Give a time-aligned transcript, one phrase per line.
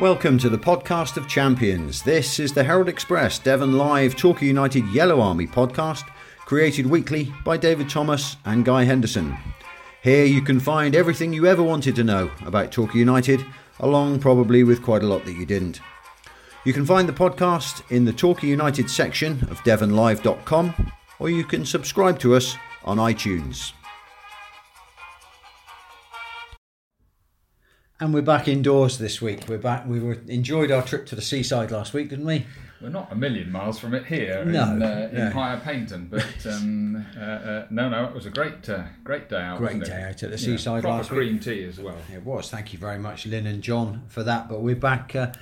[0.00, 2.02] Welcome to the podcast of champions.
[2.02, 6.08] This is the Herald Express Devon Live Torquay United Yellow Army podcast,
[6.46, 9.36] created weekly by David Thomas and Guy Henderson.
[10.00, 13.44] Here you can find everything you ever wanted to know about Torquay United,
[13.80, 15.80] along probably with quite a lot that you didn't.
[16.64, 21.66] You can find the podcast in the Torquay United section of devonlive.com, or you can
[21.66, 22.54] subscribe to us
[22.84, 23.72] on iTunes.
[28.00, 29.44] And we're back indoors this week.
[29.48, 29.84] We're back.
[29.86, 32.46] We were enjoyed our trip to the seaside last week, didn't we?
[32.80, 35.18] We're not a million miles from it here No, in, uh, no.
[35.26, 39.28] in Higher Paignton, but um, uh, uh, no, no, it was a great, uh, great
[39.28, 39.58] day out.
[39.58, 40.10] Great wasn't day it?
[40.10, 41.18] out at the seaside proper last week.
[41.18, 41.96] cream tea as well.
[42.14, 42.48] It was.
[42.50, 44.48] Thank you very much, Lynn and John, for that.
[44.48, 45.32] But we're back, uh,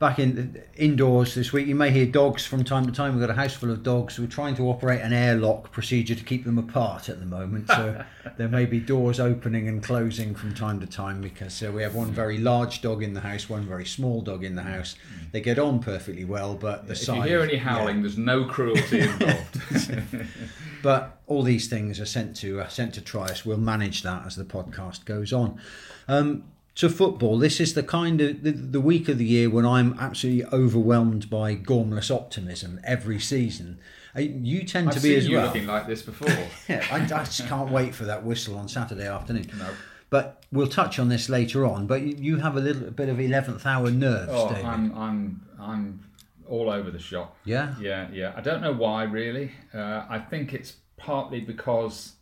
[0.00, 1.66] back in indoors this week.
[1.66, 3.12] You may hear dogs from time to time.
[3.12, 4.18] We've got a house full of dogs.
[4.18, 7.68] We're trying to operate an airlock procedure to keep them apart at the moment.
[7.68, 8.02] So
[8.38, 11.94] there may be doors opening and closing from time to time because uh, we have
[11.94, 14.96] one very large dog in the house, one very small dog in the house.
[15.32, 17.16] They get on perfectly well, but the If size.
[17.16, 17.60] you hear any yeah.
[17.60, 19.60] howling, there's no cruelty involved.
[20.82, 23.44] but all these things are sent to uh, sent to Trius.
[23.44, 25.60] We'll manage that as the podcast goes on.
[26.08, 26.44] Um,
[26.76, 29.96] to football, this is the kind of the, the week of the year when I'm
[29.98, 33.78] absolutely overwhelmed by gormless optimism every season.
[34.16, 35.46] Uh, You tend I've to be seen as you well.
[35.46, 36.28] looking like this before.
[36.68, 39.50] Yeah, I, I just can't wait for that whistle on Saturday afternoon.
[39.58, 39.68] No.
[40.08, 41.86] But we'll touch on this later on.
[41.86, 44.64] But you, you have a little bit of eleventh hour nerves, Oh, David.
[44.64, 46.04] I'm, I'm, I'm
[46.48, 47.36] all over the shop.
[47.44, 47.74] Yeah?
[47.80, 48.32] yeah, yeah.
[48.36, 49.52] I don't know why really.
[49.72, 52.14] Uh, I think it's partly because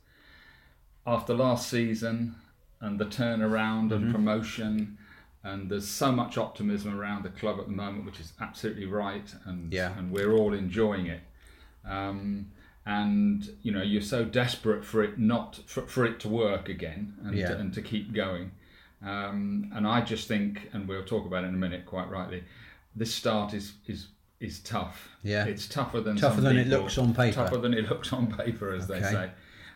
[1.07, 2.35] after last season
[2.81, 4.05] and the turnaround Mm-hmm.
[4.05, 4.99] and promotion,
[5.45, 9.33] and there's so much optimism around the club at the moment, which is absolutely right,
[9.45, 9.97] and Yeah.
[9.99, 11.21] and we're all enjoying it.
[11.85, 12.51] Um,
[12.87, 17.15] and you know you're so desperate for it not for, for it to work again
[17.23, 17.49] and, Yeah.
[17.49, 18.51] to, and to keep going
[19.05, 22.45] um, and I just think and we'll talk about it in a minute quite rightly
[22.97, 24.09] this start is is
[24.41, 25.45] is tough Yeah.
[25.45, 27.35] it's tougher than Tougher than it looks on paper.
[27.35, 29.01] tougher than it looks on paper as Okay.
[29.01, 29.31] they say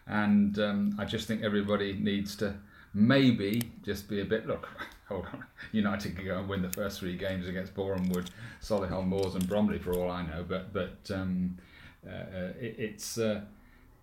[0.07, 2.55] and um, I just think everybody needs to
[2.95, 4.69] maybe just be a bit look
[5.09, 8.31] hold on United can go and win the first three games against Boreham Wood
[8.63, 11.59] Solihull Moors and Bromley for all I know but but um,
[12.07, 13.43] uh, uh, it, it's uh,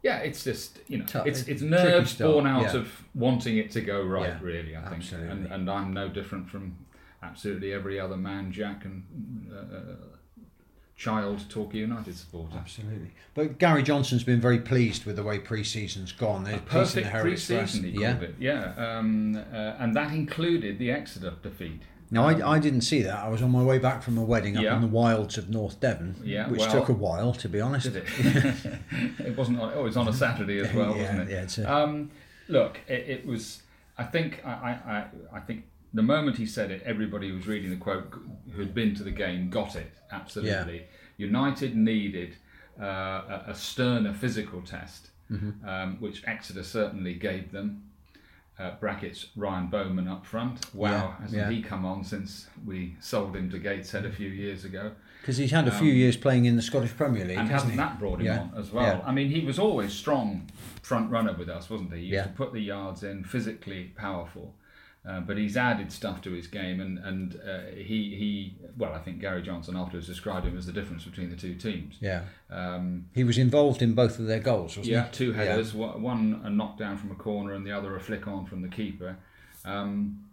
[0.02, 2.78] yeah, it's just you know, Tough- it's it's it's a tricky nerves born out yeah.
[2.78, 4.30] of wanting it to go right.
[4.30, 6.78] Yeah, really, I think, and and I'm no different from
[7.22, 9.96] absolutely every other man, Jack, and uh, uh,
[11.00, 12.58] child Torquay United supporter.
[12.58, 13.12] Absolutely.
[13.34, 16.44] But Gary Johnson's been very pleased with the way pre-season's gone.
[16.44, 18.12] The piece in the Perfect pre-season, he yeah.
[18.12, 18.36] called it.
[18.38, 21.84] Yeah, um, uh, and that included the Exeter defeat.
[22.12, 23.18] Now, I, I didn't see that.
[23.18, 24.76] I was on my way back from a wedding up Yeah.
[24.76, 27.86] in the wilds of North Devon, Yeah, which well- took a while, to be honest.
[27.88, 28.04] It?
[29.20, 29.62] it wasn't.
[29.62, 31.32] On, oh, it was on a Saturday as well, Yeah, wasn't it?
[31.32, 32.12] yeah, it's a- um,
[32.50, 33.62] look, it, it was.
[33.98, 34.42] I think.
[34.46, 38.12] I, I, I, think the moment he said it, everybody was reading the quote
[38.59, 40.84] who had been to the game got it absolutely.
[41.18, 42.36] United needed
[42.80, 45.70] uh, a, a sterner physical test, Mm-hmm.
[45.70, 47.84] um, which Exeter certainly gave them.
[48.58, 50.74] Uh, brackets Ryan Bowman up front.
[50.74, 51.50] Wow, Yeah, hasn't yeah.
[51.52, 54.91] he come on since we sold him to Gateshead a few years ago?
[55.22, 57.72] Because he's had a few years playing in the Scottish Premier League, Um, and hasn't
[57.74, 58.40] hasn't that brought him Yeah.
[58.40, 58.84] on as well?
[58.86, 59.02] Yeah.
[59.06, 60.50] I mean, he was always strong
[60.81, 62.00] front runner with us, wasn't he?
[62.00, 62.24] He used Yeah.
[62.24, 64.56] to put the yards in, physically powerful.
[65.08, 69.00] Uh, but he's added stuff to his game, and and uh, he he well, I
[69.00, 71.96] think Gary Johnson afterwards described him as the difference between the two teams.
[72.02, 72.24] Yeah.
[72.50, 75.12] Um, He was involved in both of their goals, wasn't yeah, he?
[75.12, 78.46] two headers, wa- one a knockdown from a corner, and the other a flick on
[78.46, 79.18] from the keeper.
[79.66, 80.26] Um,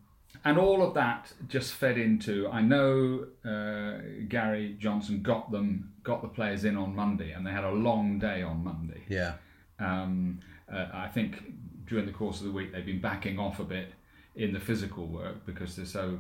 [0.44, 2.49] and all of that just fed into.
[2.49, 7.53] I know uh, Gary Johnson got them, got the players in on Monday, and they
[7.53, 9.03] had a long day on Monday.
[9.09, 9.34] Yeah.
[9.78, 10.41] Um,
[10.72, 11.43] uh, I think
[11.87, 13.93] during the course of the week they've been backing off a bit
[14.36, 16.19] in the physical work because they're so,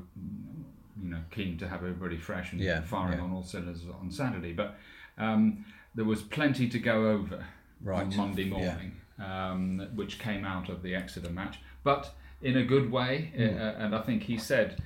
[1.02, 3.24] you know, keen to have everybody fresh and Yeah, firing yeah.
[3.24, 4.52] on all cylinders on Saturday.
[4.52, 4.76] But
[5.18, 7.44] um, there was plenty to go over
[7.82, 8.50] Right, on Monday yeah.
[8.50, 13.32] morning, um, which came out of the Exeter match, but in a good way.
[13.36, 13.42] Hmm.
[13.42, 14.82] Uh, and I think he said.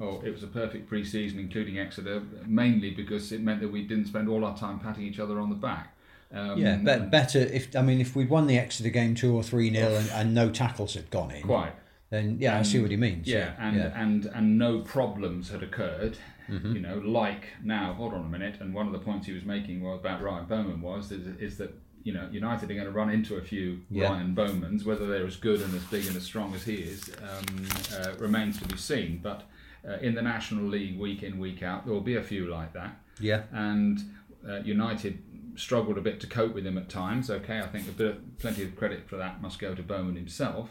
[0.00, 4.04] Oh, it was a perfect pre-season, including Exeter, mainly because it meant that we didn't
[4.06, 5.92] spend all our time patting each other on the back.
[6.32, 9.42] Um, Yeah, be- better if I mean if we'd won the Exeter game two or
[9.42, 11.72] three nil and, and no tackles had gone in, quite.
[12.10, 13.26] Then yeah, I see what he means.
[13.26, 13.92] Yeah, and yeah.
[14.02, 16.18] and and no problems had occurred.
[16.48, 16.76] Mm-hmm.
[16.76, 17.92] You know, like now.
[17.94, 18.56] Hold on a minute.
[18.60, 21.58] And one of the points he was making was about Ryan Bowman was is, is
[21.58, 21.74] that
[22.04, 24.08] you know United are going to run into a few Yeah.
[24.08, 24.84] Ryan Bowmans.
[24.84, 27.68] Whether they're as good and as big and as strong as he is um,
[27.98, 29.20] uh, remains to be seen.
[29.22, 29.42] But
[29.86, 32.72] uh, in the National League, week in week out, there will be a few like
[32.72, 32.96] that.
[33.20, 33.98] yeah, And
[34.48, 35.22] uh, United
[35.56, 37.30] struggled a bit to cope with him at times.
[37.30, 40.16] Okay, I think a bit of, plenty of credit for that must go to Bowman
[40.16, 40.70] himself.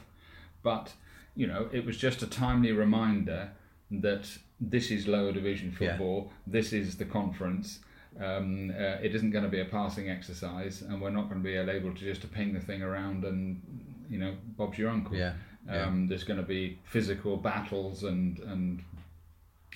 [0.64, 0.94] But
[1.38, 3.52] you know, it was just a timely reminder
[3.92, 4.28] that
[4.60, 5.92] this is lower division Yeah.
[5.92, 7.80] football, this is the conference.
[8.20, 11.48] Um, uh, it isn't going to be a passing exercise, and we're not going to
[11.48, 13.62] be able to just to ping the thing around and
[14.10, 15.16] you know Bob's your uncle.
[15.16, 15.34] Yeah.
[15.68, 15.84] yeah.
[15.86, 18.82] Um, there's going to be physical battles and and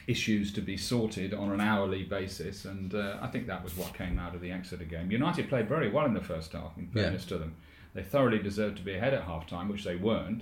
[0.07, 3.93] issues to be sorted on an hourly basis, and uh, I think that was what
[3.93, 5.11] came out of the Exeter game.
[5.11, 6.75] United played very well in the first half.
[6.77, 7.03] In Yeah.
[7.03, 7.55] fairness to them,
[7.93, 10.41] they thoroughly deserved to be ahead at half time, which they weren't,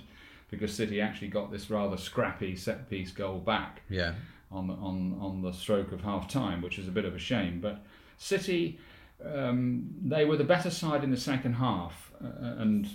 [0.50, 4.14] because City actually got this rather scrappy set piece goal back yeah.
[4.50, 7.18] on the, on on the stroke of half time, which is a bit of a
[7.18, 7.60] shame.
[7.60, 7.82] But
[8.18, 8.78] City,
[9.24, 12.88] um, they were the better side in the second half, uh, and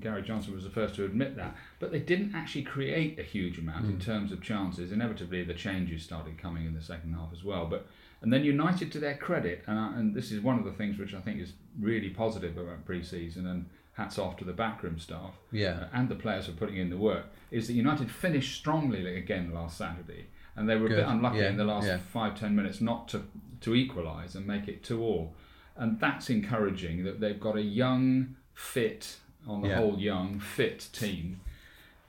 [0.00, 1.54] Gary Johnson was the first to admit that.
[1.78, 4.92] But they didn't actually create a huge amount in terms of chances.
[4.92, 7.66] Inevitably, the changes started coming in the second half as well.
[7.66, 7.86] But
[8.20, 10.98] and then United, to their credit, and, I, and this is one of the things
[10.98, 13.66] which I think is really positive about pre-season, and
[13.98, 15.70] hats off to the backroom staff Yeah.
[15.82, 19.52] uh, and the players for putting in the work, is that United finished strongly again
[19.52, 21.98] last Saturday, and they were a bit unlucky Yeah, in the last yeah.
[21.98, 23.24] five ten minutes not to
[23.60, 25.34] to equalise and make it two all,
[25.76, 29.16] and that's encouraging that they've got a young, fit,
[29.48, 29.76] on the Yeah.
[29.78, 31.40] whole, young, fit team.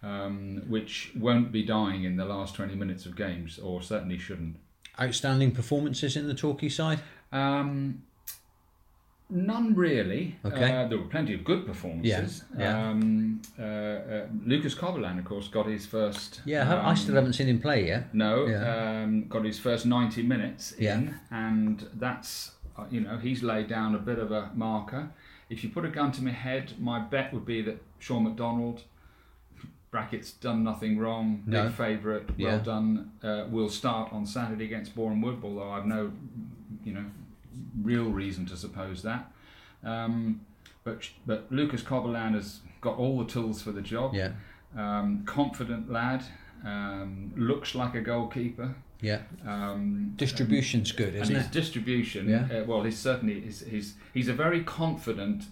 [0.02, 4.56] Um, which won't be dying in the last 20 minutes of games, or certainly shouldn't.
[4.98, 7.02] Outstanding performances in the Torquay side.
[7.34, 8.04] Um,
[9.30, 10.36] none really.
[10.44, 10.72] Okay.
[10.76, 12.44] Uh, there were plenty of good performances.
[12.58, 12.90] Yeah, yeah.
[12.90, 16.42] Um, uh, uh, Lucas Covolan, of course, got his first.
[16.46, 18.14] Yeah, I- I um, still haven't seen him play yet.
[18.14, 19.04] No, Yeah.
[19.04, 21.14] um, got his first 90 minutes in, Yeah.
[21.32, 25.10] and that's, uh, you know, he's laid down a bit of a marker.
[25.50, 28.84] If you put a gun to my head, my bet would be that Sean McDonald,
[29.92, 31.64] brackets, done nothing wrong, No.
[31.66, 36.12] big favourite, well done, uh, will start on Saturday against Boreham Wood, although I've no,
[36.84, 37.06] you know,
[37.82, 39.32] real reason to suppose that.
[39.84, 40.42] Um,
[40.84, 44.14] but, but Lucas Covolan has got all the tools for the job.
[44.14, 44.32] Yeah.
[44.78, 46.24] Um, confident lad,
[46.66, 48.76] um, looks like a goalkeeper.
[49.02, 49.22] Yeah.
[49.48, 51.52] Um, Distribution's good, isn't his it?
[51.52, 52.48] distribution, Yeah.
[52.60, 55.46] uh, well, he's certainly he's, he's he's a very confident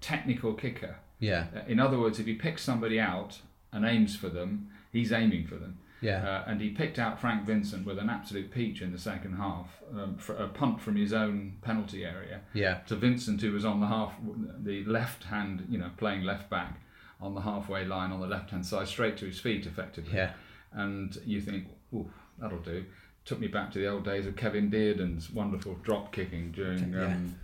[0.00, 0.96] technical kicker.
[1.18, 1.46] Yeah.
[1.54, 3.40] Uh, in other words, if he picks somebody out
[3.72, 5.78] and aims for them, he's aiming for them.
[6.06, 6.28] Yeah.
[6.28, 9.68] Uh, and he picked out Frank Vincent with an absolute peach in the second half,
[9.92, 12.78] um, for a punt from his own penalty area Yeah.
[12.86, 14.14] to Vincent, who was on the half,
[14.62, 16.80] the left hand, you know, playing left back
[17.20, 20.14] on the halfway line on the left hand side, straight to his feet, effectively.
[20.14, 20.32] Yeah.
[20.72, 22.08] And you think, ooh,
[22.38, 22.84] that'll do.
[23.24, 27.06] Took me back to the old days of Kevin Dearden's wonderful drop kicking during Yeah.
[27.06, 27.34] um,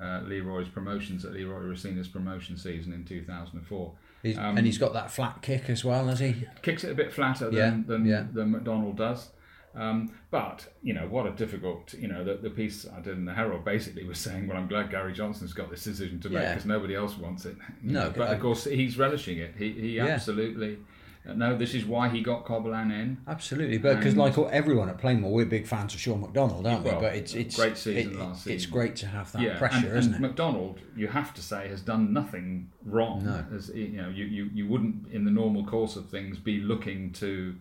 [0.00, 3.92] uh, Leroy's promotions at Leroy Rosenior's promotion season in 2004.
[4.22, 6.46] He's, Um, and he's got that flat kick as well, has he?
[6.62, 8.24] Kicks it a bit flatter than, Yeah, than, yeah.
[8.32, 9.30] than McDonald does.
[9.74, 13.24] Um, but you know what a difficult you know the, the piece I did in
[13.24, 16.42] the Herald basically was saying well I'm glad Gary Johnson's got this decision to make
[16.42, 16.50] Yeah.
[16.50, 19.88] because nobody else wants it No, but I- of course he's relishing it he, he
[19.96, 20.08] Yeah.
[20.08, 20.76] absolutely
[21.24, 25.30] no this is why he got Covolan in Absolutely, but because like everyone at Plainmoor,
[25.30, 27.00] we're big fans of Sean McDonald, aren't Well, we?
[27.06, 29.98] But it's it's great season it- last It's great to have that yeah pressure, and,
[29.98, 30.28] isn't and it?
[30.28, 33.44] McDonald you have to say has done nothing wrong No.
[33.56, 37.12] as you know you, you, you wouldn't in the normal course of things be looking
[37.14, 37.54] to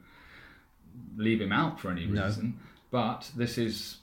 [1.18, 2.26] leave him out for any No.
[2.26, 2.58] reason
[2.90, 3.98] but this is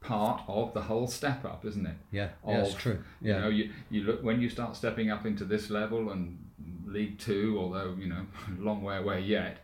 [0.00, 2.98] part of the whole step up isn't it Yeah, yeah, that's of, true.
[3.22, 6.38] You know, you, you look when you start stepping up into this level and
[6.86, 8.26] League Two, although you know,
[8.58, 9.58] long way away yet.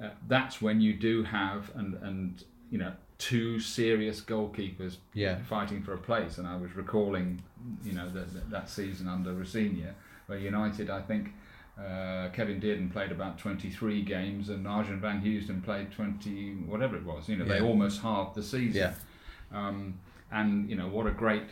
[0.00, 5.42] Uh, that's when you do have and and you know two serious goalkeepers Yeah.
[5.42, 6.38] fighting for a place.
[6.38, 7.42] And I was recalling,
[7.84, 9.94] you know, that that, that season under Rosenior,
[10.26, 11.32] where United, I think.
[11.78, 17.06] Uh, Kevin Dearden played about 23 games and Arjan Van Heusden played 20 whatever it
[17.06, 18.92] was you know they almost halved the season yeah.
[19.58, 19.98] um,
[20.30, 21.44] and you know what a great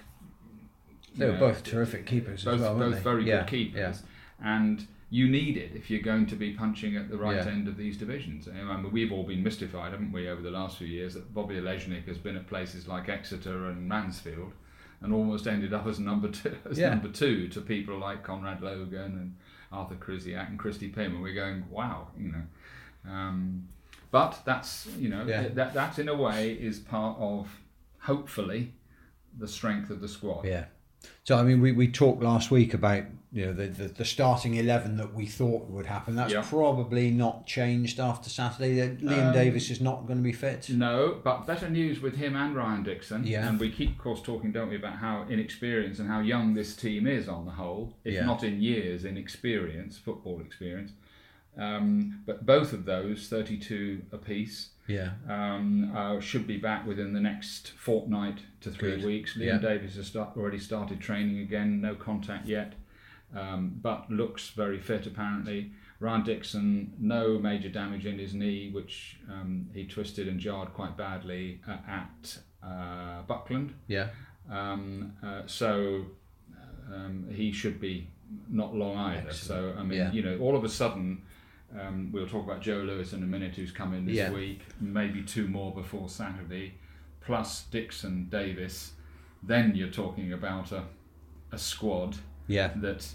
[1.16, 3.00] They were know, both terrific keepers both, as well, both they?
[3.00, 4.02] very yeah, good keepers,
[4.42, 7.50] and you need it if you're going to be punching at the right Yeah.
[7.50, 8.46] end of these divisions.
[8.48, 11.54] I mean, we've all been mystified, haven't we, over the last few years that Bobby
[11.56, 14.52] Olejnik has been at places like Exeter and Mansfield,
[15.00, 16.90] and almost ended up as number two, as Yeah.
[16.90, 19.36] number two to people like Conrad Logan and
[19.72, 23.10] Artur Krysiak and Christy Pym, and we're going, wow, you know.
[23.10, 23.68] Um,
[24.10, 25.48] but that's you know Yeah.
[25.48, 27.48] that that in a way is part of
[28.00, 28.72] hopefully
[29.38, 30.44] the strength of the squad.
[30.44, 30.66] Yeah.
[31.24, 34.54] So I mean, we, we talked last week about you know the, the, the starting
[34.54, 36.16] eleven that we thought would happen.
[36.16, 36.42] That's Yeah.
[36.49, 38.97] probably not changed after Saturday.
[38.97, 40.70] Liam Um, Davis is not going to be fit.
[40.70, 43.26] No, but better news with him and Ryan Dixon.
[43.26, 43.47] Yeah.
[43.49, 46.75] And we keep, of course, talking, don't we, about how inexperienced and how young this
[46.75, 48.25] team is on the whole, if Yeah.
[48.25, 50.92] not in years, in experience, football experience.
[51.56, 55.11] Um, but both of those, 32 apiece, Yeah.
[55.28, 59.04] um, uh, should be back within the next fortnight to three Good.
[59.04, 59.37] weeks.
[59.37, 59.58] Liam Yeah.
[59.58, 62.75] Davis has start, already started training again, no contact yet,
[63.37, 65.73] um, but looks very fit apparently.
[66.00, 70.97] Ryan Dixon, no major damage in his knee, which um, he twisted and jarred quite
[70.97, 73.75] badly uh, at uh, Buckland.
[73.88, 74.08] Yeah.
[74.50, 76.04] Um, uh, so
[76.94, 78.08] um, he should be
[78.49, 79.28] not long either.
[79.28, 79.75] Excellent.
[79.75, 80.12] So I mean, Yeah.
[80.12, 81.23] you know, all of a sudden,
[81.78, 84.32] um, we'll talk about Joe Lewis in a minute, who's come in this Yeah.
[84.32, 84.61] week.
[84.80, 86.75] Maybe two more before Saturday,
[87.20, 88.92] plus Dixon, Davis.
[89.42, 90.85] Then you're talking about a
[91.50, 92.16] a squad
[92.48, 92.72] Yeah.
[92.76, 93.06] that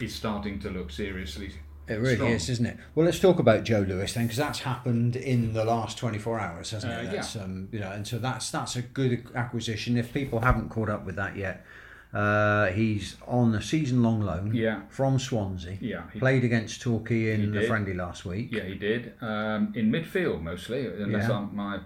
[0.00, 1.52] is starting to look seriously.
[1.88, 2.30] It really strong.
[2.32, 2.76] is, isn't it?
[2.96, 6.72] Well, let's talk about Joe Lewis then, because that's happened in the last 24 hours,
[6.72, 7.12] hasn't Uh, it?
[7.14, 7.42] yeah.
[7.42, 9.96] Um, you know, and so that's that's a good acquisition.
[9.96, 11.64] If people haven't caught up with that yet,
[12.12, 14.80] uh, he's on a season-long loan Yeah.
[14.88, 15.78] from Swansea.
[15.80, 18.48] Yeah, he- Played against Torquay in the friendly last week.
[18.52, 19.12] Yeah, he did.
[19.20, 21.46] Um, in midfield mostly, unless Yeah.
[21.52, 21.78] My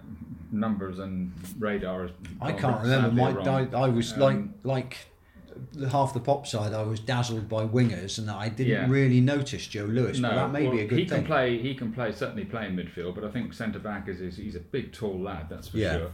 [0.51, 2.05] numbers and radar.
[2.05, 3.11] Is I can't remember.
[3.11, 3.31] My.
[3.39, 4.97] I, I was Um, like like
[5.89, 6.73] half the pop side.
[6.73, 8.87] I was dazzled by wingers, and I didn't Yeah.
[8.89, 10.19] really notice Joe Lewis.
[10.19, 11.19] but that may well, be a good he thing.
[11.19, 11.57] can play.
[11.57, 12.11] He can play.
[12.11, 15.19] Certainly play in midfield, but I think centre back is, is he's a big, tall
[15.19, 15.47] lad.
[15.49, 15.97] That's for Yeah.
[15.97, 16.11] sure.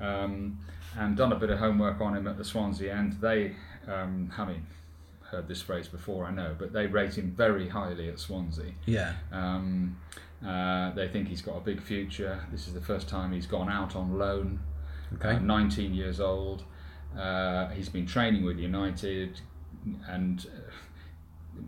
[0.00, 0.58] Um,
[0.98, 3.14] and done a bit of homework on him at the Swansea end.
[3.20, 3.54] They,
[3.86, 4.66] um, I mean,
[5.30, 8.72] heard this phrase before, I know, but they rate him very highly at Swansea.
[8.86, 9.96] yeah, Um,
[10.46, 12.40] uh, they think he's got a big future.
[12.52, 14.60] This is the first time he's gone out on loan.
[15.14, 15.34] Okay.
[15.36, 16.62] Uh, 19 years old.
[17.18, 19.40] Uh, he's been training with United,
[20.08, 20.72] and uh,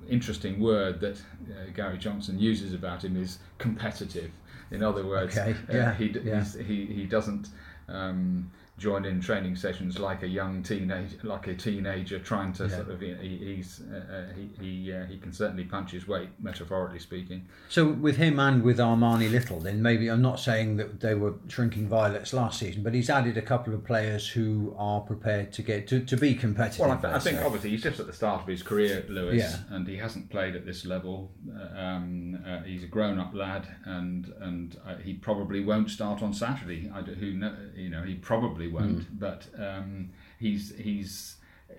[0.09, 4.31] interesting word that uh, Gary Johnson uses about him is competitive.
[4.71, 6.41] In other words, Okay, uh, yeah, he, yeah.
[6.41, 7.49] he's, he he doesn't.
[7.89, 12.77] Um, join in training sessions like a young teenage, like a teenager trying to Yeah.
[12.77, 13.01] sort of.
[13.01, 17.47] He, he's uh, uh, he he, uh, he can certainly punch his weight, metaphorically speaking.
[17.69, 21.35] So with him and with Armani Little, then maybe I'm not saying that they were
[21.49, 25.63] shrinking violets last season, but he's added a couple of players who are prepared to
[25.63, 26.81] get to, to be competitive.
[26.87, 29.37] Well, I, th- I think obviously he's just at the start of his career, Lewis,
[29.43, 29.75] Yeah.
[29.77, 31.33] and he hasn't played at this level.
[31.53, 36.33] Uh, um, uh, he's a grown-up lad, and and uh, he probably won't start on
[36.33, 36.91] Saturday.
[36.95, 39.03] I who know, you know, he probably won't.
[39.05, 39.17] Hmm.
[39.19, 41.37] But um, he's he's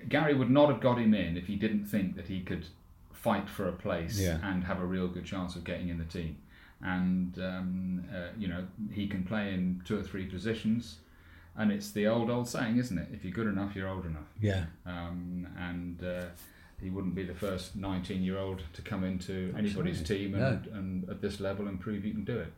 [0.08, 2.66] Gary would not have got him in if he didn't think that he could
[3.12, 4.38] fight for a place Yeah.
[4.44, 6.38] and have a real good chance of getting in the team.
[6.82, 10.98] And um, uh, you know, he can play in two or three positions.
[11.58, 13.10] And it's the old, old saying, isn't it?
[13.12, 16.26] If you're good enough, you're old enough yeah, um, and uh,
[16.80, 21.10] he wouldn't be the first 19 year old to come into anybody's team and, and
[21.10, 22.54] at this level and prove you can do it.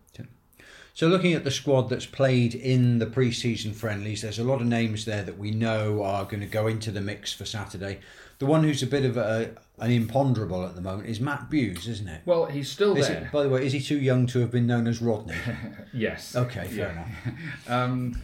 [0.94, 4.68] So looking at the squad that's played in the pre-season friendlies, there's a lot of
[4.68, 8.00] names there that we know are going to go into the mix for Saturday.
[8.40, 11.88] The one who's a bit of a, an imponderable at the moment is Matt Buse,
[11.88, 12.22] isn't it?
[12.26, 13.24] Well, he's still Is there.
[13.26, 13.32] it?
[13.32, 15.36] By the way, is he too young to have been known as Rodney?
[15.94, 16.36] yes.
[16.36, 16.92] Okay, fair Yeah.
[16.92, 17.40] enough.
[17.70, 18.22] Um,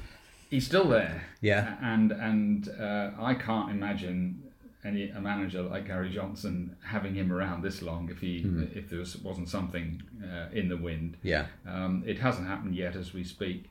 [0.50, 1.24] he's still there.
[1.40, 1.78] Yeah.
[1.82, 4.44] And and uh, I can't imagine
[4.84, 8.64] any a manager like Gary Johnson having him around this long if he Hmm.
[8.76, 11.18] if there was, wasn't something uh, in the wind.
[11.24, 13.70] Yeah, Um, it hasn't happened yet as we speak,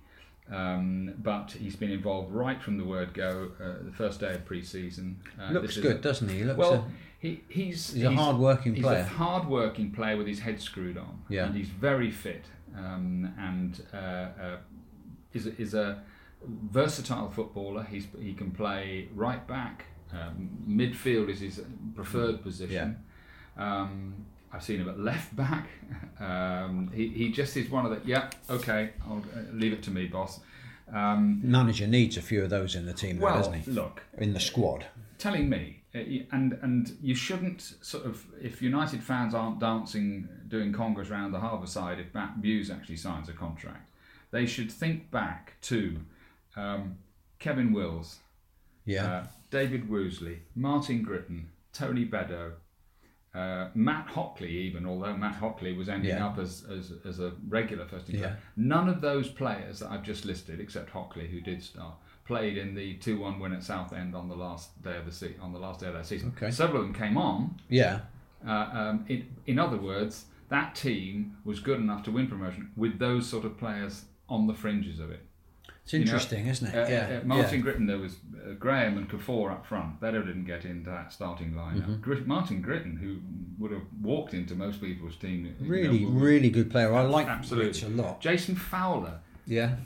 [0.50, 3.52] um, but he's been involved right from the word go.
[3.60, 5.16] Uh, the first day of pre-season.
[5.40, 6.38] Uh, looks good, a- doesn't he?
[6.38, 6.84] he looks well, a-
[7.18, 9.00] he, he's he's a hard-working he's player.
[9.00, 11.22] a hard-working player with his head screwed on.
[11.28, 11.46] Yeah.
[11.46, 12.44] and he's very fit,
[12.76, 14.56] um, and uh, uh,
[15.32, 16.02] is a, is a
[16.44, 17.84] versatile footballer.
[17.84, 19.86] He's he can play right back.
[20.12, 21.60] Um, midfield is his
[21.94, 22.98] preferred position.
[23.56, 25.68] Um, I've seen him at left back.
[26.18, 29.90] Um, he, he just is one of the yeah okay I'll uh, leave it to
[29.90, 30.40] me boss.
[30.90, 33.70] Um, Manager needs a few of those in the team, though, doesn't he?
[33.70, 34.86] look, In the squad.
[35.18, 35.98] telling me, uh,
[36.32, 41.40] and and you shouldn't sort of if United fans aren't dancing, doing congress around the
[41.40, 43.90] harbour side if Matt Buse actually signs a contract,
[44.30, 45.98] they should think back to
[46.56, 46.96] um,
[47.38, 48.20] Kevin Wills,
[48.86, 52.52] Yeah, uh, David Woozley, Martin Gritton, Tony Bedeau.
[53.34, 56.26] Uh, Matt Hockley, even although Matt Hockley was ending Yeah.
[56.26, 58.28] up as, as, as a regular first team Yeah.
[58.28, 62.56] player, none of those players that I've just listed, except Hockley, who did start, played
[62.56, 65.58] in the two-one win at Southend on the last day of the se- on the
[65.58, 66.32] last day of that season.
[66.34, 66.50] Okay.
[66.50, 67.60] Several of them came on.
[67.68, 68.00] yeah,
[68.46, 72.98] Uh, um, in, in other words, that team was good enough to win promotion with
[72.98, 75.20] those sort of players on the fringes of it.
[75.86, 76.74] It's You know, interesting, isn't it?
[76.74, 77.64] Uh, yeah, uh, Martin yeah.
[77.64, 80.00] Gritton, there was uh, Graham and Kuffour up front.
[80.00, 81.82] They didn't get into that starting lineup.
[81.82, 82.00] Mm-hmm.
[82.00, 83.18] Grit- Martin Gritton, who
[83.60, 86.92] would have walked into most people's team, you know, Really, really good player.
[86.92, 87.68] I like Absolutely.
[87.68, 88.20] Rich a lot.
[88.20, 89.76] Jason Fowler, Yeah,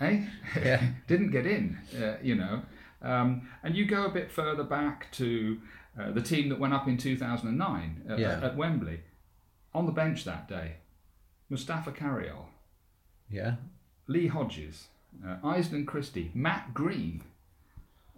[0.00, 0.26] eh?
[0.62, 0.82] Yeah.
[1.06, 2.60] didn't get in, uh, you know.
[3.00, 5.58] Um, and you go a bit further back to
[5.98, 8.40] uh, the team that went up in 2009 at, Yeah.
[8.42, 9.00] at Wembley.
[9.74, 10.76] On the bench that day,
[11.48, 12.48] Mustapha Carayol,
[13.30, 13.54] yeah,
[14.08, 14.88] Lee Hodges,
[15.26, 17.22] uh, Iyseden Christie, Matt Green,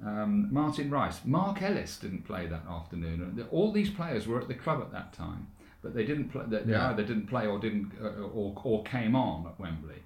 [0.04, 3.44] um, Martin Rice, Mark Ellis didn't play that afternoon.
[3.50, 5.48] All these players were at the club at that time.
[5.82, 6.42] but they didn't play.
[6.48, 10.02] They, they either didn't play or didn't uh, or or came on at Wembley,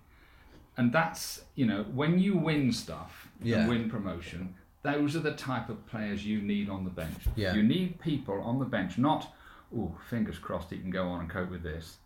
[0.76, 3.60] and that's you know when you win stuff Yeah.
[3.60, 7.22] and win promotion, those are the type of players you need on the bench.
[7.36, 7.54] Yeah.
[7.54, 9.34] You need people on the bench, not
[9.76, 11.96] oh fingers crossed he can go on and cope with this.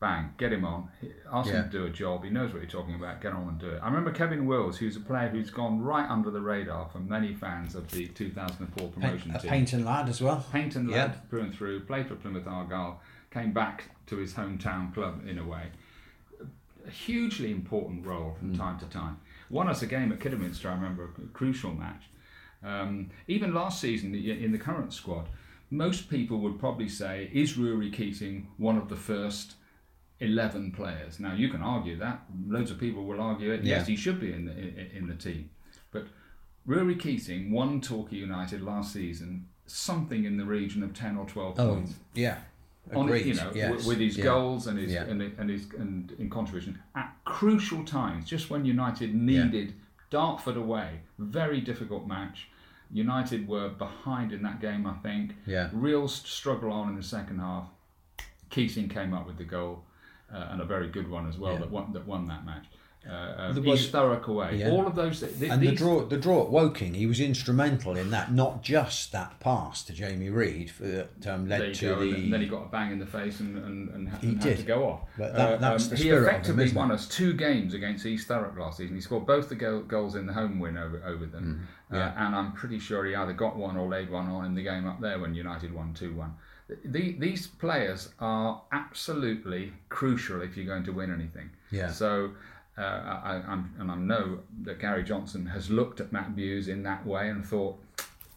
[0.00, 0.88] Bang, get him on.
[1.32, 1.62] Ask Yeah.
[1.62, 2.24] him to do a job.
[2.24, 3.20] He knows what you're talking about.
[3.22, 3.80] Get on and do it.
[3.82, 7.32] I remember Kevin Wills, who's a player who's gone right under the radar for many
[7.32, 9.50] fans of the 2004 promotion a team.
[9.50, 10.44] Paignton lad as well.
[10.52, 10.96] Paignton Yeah.
[11.06, 15.38] lad through and through, played for Plymouth Argyle, came back to his hometown club in
[15.38, 15.68] a way.
[16.86, 19.18] A hugely important role from time to time.
[19.48, 22.10] Won us a game at Kidderminster, I remember, a crucial match.
[22.62, 25.28] Um, even last season in the current squad,
[25.70, 29.54] most people would probably say, is Rory Keating one of the first
[30.24, 31.20] 11 players?
[31.20, 32.22] Now, you can argue that.
[32.46, 33.62] Loads of people will argue it.
[33.64, 35.50] Yes, he should be in the, in, in the team.
[35.92, 36.06] But
[36.66, 41.58] Rory Keating won Torquay United last season something in the region of 10 or 12
[41.60, 41.94] Oh, points.
[42.14, 42.38] yeah.
[42.94, 43.24] On, Agreed.
[43.26, 43.70] you know, yes.
[43.70, 44.24] w- with his Yeah.
[44.24, 45.04] goals and his Yeah.
[45.04, 49.72] and, and his and in contribution at crucial times, just when United needed
[50.10, 52.48] Dartford away, very difficult match.
[52.92, 55.34] United were behind in that game, I think.
[55.46, 55.70] Yeah.
[55.72, 57.68] Real struggle on in the second half.
[58.50, 59.84] Keating came up with the goal,
[60.34, 61.58] uh, and a very good one as well Yeah.
[61.60, 62.66] that won that won that match.
[63.06, 64.56] Uh, uh, There was- East Thurrock away.
[64.56, 64.70] Yeah.
[64.70, 65.20] All of those.
[65.20, 68.32] Th- and the draw, the draw at Woking, he was instrumental in that.
[68.32, 72.14] Not just that pass to Jamie Reid for, that um, led to go, the.
[72.14, 74.40] and then he got a bang in the face and, and, and, ha- He and
[74.40, 74.56] did.
[74.56, 75.00] to go off.
[75.18, 78.26] But that- that's the he spirit him, effectively isn't won us two games against East
[78.26, 78.94] Thurrock last season.
[78.96, 82.12] He scored both the go- goals in the home win over, over them, Mm, uh,
[82.16, 84.86] and I'm pretty sure he either got one or laid one on in the game
[84.88, 86.32] up there when United won 2 1.
[86.68, 91.50] The, these players are absolutely crucial if you're going to win anything.
[91.70, 91.90] Yeah.
[91.90, 92.30] So,
[92.78, 96.82] uh, I, I'm, and I know that Gary Johnson has looked at Matt Buse in
[96.84, 97.78] that way and thought,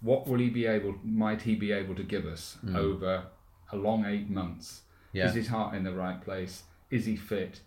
[0.02, 0.96] what will he be able?
[1.04, 3.24] Might he be able to give us over
[3.72, 4.82] a long eight months?
[5.14, 5.28] Yeah.
[5.28, 6.64] Is his heart in the right place?
[6.92, 7.62] Is he fit?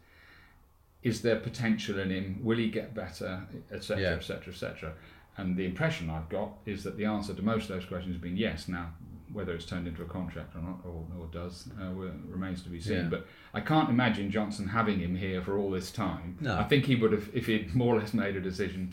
[1.03, 2.41] Is there potential in him?
[2.43, 3.43] Will he get better?
[3.73, 4.05] Etc.
[4.17, 4.53] Etc.
[4.53, 4.93] Etc.
[5.37, 8.23] And the impression I've got is that the answer to most of those questions has
[8.23, 8.69] been yes.
[8.69, 8.93] Now,
[9.33, 11.91] whether it's turned into a contract or not, or, or does, uh,
[12.29, 12.97] remains to be seen.
[12.97, 13.03] Yeah.
[13.05, 16.37] But I can't imagine Johnson having him here for all this time.
[16.41, 16.57] No.
[16.59, 18.91] I think he would have, if he'd more or less made a decision.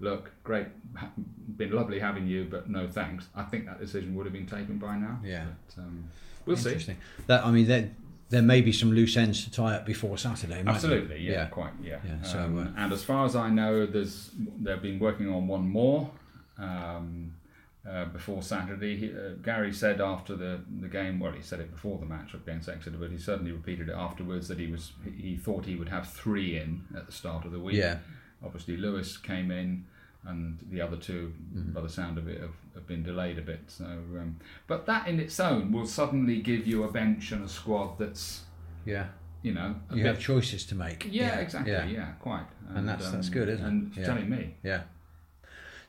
[0.00, 0.66] Look, great,
[1.56, 3.28] been lovely having you, but no thanks.
[3.36, 5.20] I think that decision would have been taken by now.
[5.24, 5.44] Yeah.
[5.74, 6.04] But, um,
[6.44, 6.70] we'll see.
[6.70, 6.96] Interesting.
[7.28, 7.90] That I mean, there,
[8.30, 10.62] there may be some loose ends to tie up before Saturday.
[10.66, 11.46] Absolutely, yeah, Yeah.
[11.46, 11.98] quite, yeah.
[12.04, 15.46] Yeah, so, Um, uh, and as far as I know, there's they've been working on
[15.46, 16.10] one more
[16.58, 17.34] um,
[17.88, 18.96] uh, before Saturday.
[18.96, 22.34] He, uh, Gary said after the, the game, well, he said it before the match
[22.34, 25.88] against Exeter, but he certainly repeated it afterwards that he was he thought he would
[25.88, 27.74] have three in at the start of the week.
[27.76, 27.98] Yeah.
[28.44, 29.84] Obviously, Lewis came in.
[30.24, 31.72] And the other two, Mm-hmm.
[31.72, 33.62] by the sound of it, have, have been delayed a bit.
[33.66, 34.36] So, um,
[34.68, 38.42] but that in its own will suddenly give you a bench and a squad that's,
[38.84, 39.06] Yeah.
[39.42, 41.08] you know, You bit have choices to make.
[41.10, 41.72] yeah, exactly.
[41.72, 41.86] yeah.
[41.86, 42.46] Yeah, quite.
[42.72, 43.68] And that's- that's good, isn't it?
[43.68, 44.04] And Yeah.
[44.06, 44.54] telling me.
[44.62, 44.82] Yeah.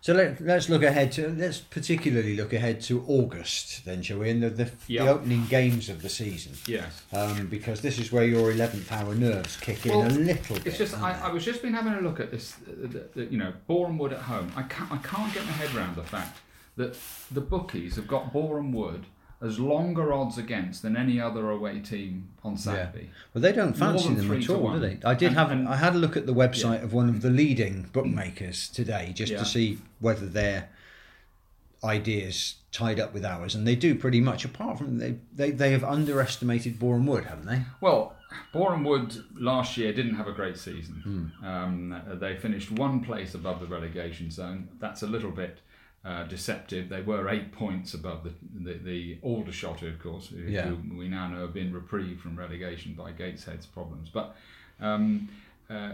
[0.03, 4.31] So let, let's look ahead to let's particularly look ahead to August then, shall we?
[4.31, 5.05] And the the, Yeah.
[5.05, 7.03] the opening games of the season, Yes.
[7.13, 10.67] um, because this is where your eleventh hour nerves kick in a little bit.
[10.67, 12.57] It's just I, I was just been having a look at this.
[12.67, 14.51] Uh, the, the, you know, Boreham Wood at home.
[14.57, 16.37] I can't I can't get my head around the fact
[16.75, 16.97] that
[17.31, 19.05] the bookies have got Boreham Wood
[19.43, 23.09] as longer odds against than any other away team on Saturday.
[23.33, 24.79] Well, they don't fancy them at all, one.
[24.79, 24.99] do they?
[25.05, 25.51] I did And- have.
[25.51, 29.11] and- I had a look at the website of one of the leading bookmakers today,
[29.13, 29.39] just Yeah.
[29.39, 30.69] to see whether their
[31.83, 34.45] ideas tied up with ours, and they do pretty much.
[34.45, 37.63] Apart from they, they, they have underestimated Boreham Wood, haven't they?
[37.81, 38.15] Well,
[38.53, 41.31] Boreham Wood last year didn't have a great season.
[41.43, 44.69] Um, they finished one place above the relegation zone.
[44.79, 45.59] That's a little bit
[46.05, 46.89] uh, deceptive.
[46.89, 50.67] They were eight points above the the, the Aldershot, of course, who, Yeah.
[50.67, 54.09] who we now know have been reprieved from relegation by Gateshead's problems.
[54.09, 54.35] But
[54.79, 55.29] um,
[55.69, 55.91] uh,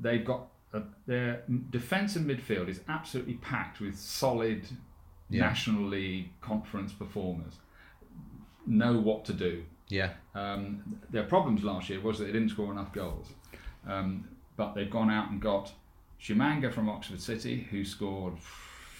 [0.00, 4.62] they've got uh, their defence and midfield is absolutely packed with solid
[5.28, 5.42] Yeah.
[5.42, 7.54] National League conference performers.
[8.66, 9.64] Know what to do.
[9.88, 10.10] Yeah.
[10.34, 13.28] Um, their problems last year was that they didn't score enough goals.
[13.86, 15.72] Um, but they've gone out and got
[16.20, 18.34] Tshimanga from Oxford City, who scored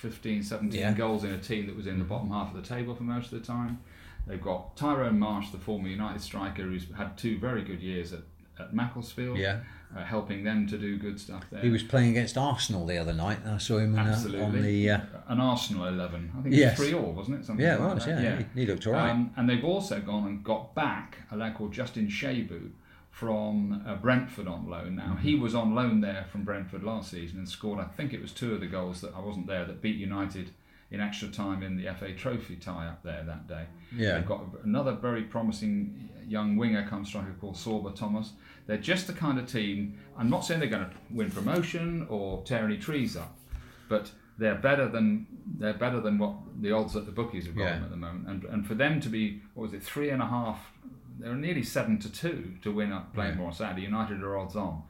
[0.01, 0.93] 15, 17 Yeah.
[0.93, 3.33] goals in a team that was in the bottom half of the table for most
[3.33, 3.79] of the time.
[4.27, 8.21] They've got Tyrone Marsh, the former United striker, who's had two very good years at,
[8.59, 9.61] at Macclesfield, Yeah.
[9.97, 11.61] uh, helping them to do good stuff there.
[11.61, 13.39] He was playing against Arsenal the other night.
[13.47, 14.43] I saw him on, uh, Absolutely.
[14.43, 14.91] on the.
[14.91, 16.33] Uh, An Arsenal 11.
[16.39, 16.79] I think Yes.
[16.79, 17.45] it was 3 all, wasn't it?
[17.47, 18.07] Something yeah, it like was.
[18.07, 18.23] that.
[18.23, 19.11] Yeah, He, he looked all right.
[19.11, 22.71] Um, and they've also gone and got back a lad called Justin Shaibu
[23.11, 24.96] from uh, Brentford on loan.
[24.96, 25.42] Now he Mm-hmm.
[25.42, 28.55] was on loan there from Brentford last season and scored, I think it was two
[28.55, 30.51] of the goals that I wasn't there that beat United
[30.90, 33.64] in extra time in the FA Trophy tie up there that day.
[33.96, 34.14] Yeah.
[34.14, 38.33] They've got another very promising young winger come striker called Sorba Thomas.
[38.66, 39.99] They're just the kind of team.
[40.16, 43.37] I'm not saying they're going to win promotion or tear any trees up,
[43.88, 45.27] but they're better than
[45.59, 47.75] they're better than what the odds that the bookies have got Yeah.
[47.75, 48.29] them at the moment.
[48.29, 50.73] And and for them to be what was it three and a half?
[51.21, 53.83] They're nearly seven to two to win up Plainmoor on Saturday.
[53.83, 54.83] United are odds on.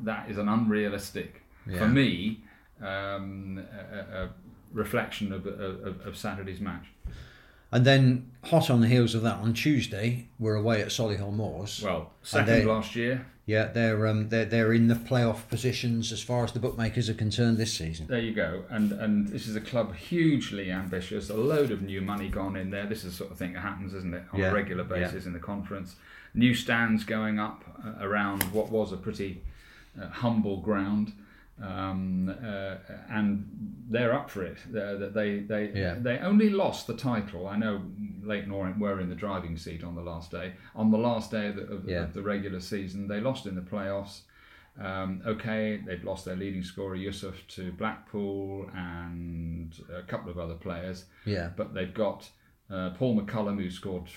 [0.00, 1.78] That is an unrealistic Yeah.
[1.78, 2.40] for me
[2.82, 4.30] um, a, a, a
[4.72, 6.86] reflection of, of, of Saturday's match.
[7.72, 11.82] And then, hot on the heels of that, on Tuesday, we're away at Solihull Moors.
[11.82, 13.26] Well, second they- last year.
[13.46, 17.14] Yeah, they're um, they're they're in the playoff positions as far as the bookmakers are
[17.14, 18.06] concerned this season.
[18.06, 18.64] There you go.
[18.70, 21.28] And and this is a club hugely ambitious.
[21.28, 22.86] A load of new money gone in there.
[22.86, 25.04] This is the sort of thing that happens, isn't it, on Yeah, a regular yeah.
[25.06, 25.96] basis in the conference.
[26.32, 29.42] New stands going up uh, around what was a pretty
[30.00, 31.12] uh, humble ground.
[31.62, 32.76] Um, uh,
[33.10, 33.46] and
[33.88, 34.58] they're up for it.
[34.70, 35.94] They're- That they they Yeah.
[35.98, 37.46] they only lost the title.
[37.46, 37.82] I know
[38.22, 40.54] Leyton Orient were in the driving seat on the last day.
[40.74, 42.04] On the last day of the, of, Yeah.
[42.04, 44.22] of the regular season, they lost in the playoffs.
[44.80, 50.54] Um, okay, they've lost their leading scorer Yusuf to Blackpool and a couple of other
[50.54, 52.28] players, Yeah, but they've got
[52.70, 54.08] uh, Paul McCallum who scored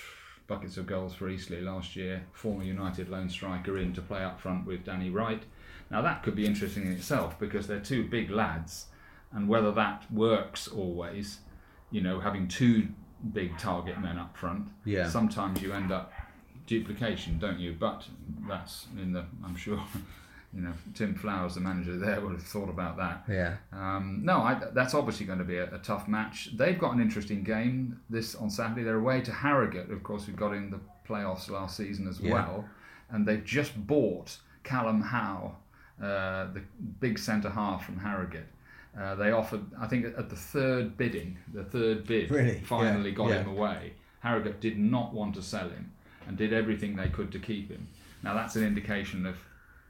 [0.47, 4.39] buckets of goals for Eastleigh last year, former United lone striker in to play up
[4.39, 5.43] front with Danny Wright.
[5.89, 8.87] Now that could be interesting in itself because they're two big lads,
[9.31, 11.39] and whether that works always,
[11.91, 12.89] you know, having two
[13.33, 14.67] big target men up front.
[14.85, 15.09] Yeah.
[15.09, 16.11] Sometimes you end up
[16.65, 17.75] duplication, don't you?
[17.79, 18.05] But
[18.47, 19.25] that's in the.
[19.43, 19.81] I'm sure.
[20.53, 23.25] You know, Tim Flowers, the manager there, would have thought about that.
[23.29, 26.51] yeah, Um, no, I, that's obviously going to be a, a tough match.
[26.55, 28.83] They've got an interesting game this on Saturday.
[28.83, 32.33] They're away to Harrogate, of course, who got in the playoffs last season as Yeah.
[32.33, 32.65] well,
[33.11, 35.57] and they've just bought Callum Howe,
[36.01, 36.61] uh, the
[36.99, 38.47] big centre half from Harrogate.
[38.99, 42.59] Uh, they offered, I think, at the third bidding, the third bid Really?
[42.61, 43.41] finally Yeah, got yeah.
[43.43, 43.93] him away.
[44.21, 45.91] Harrogate did not want to sell him
[46.27, 47.87] and did everything they could to keep him.
[48.23, 49.37] Now that's an indication of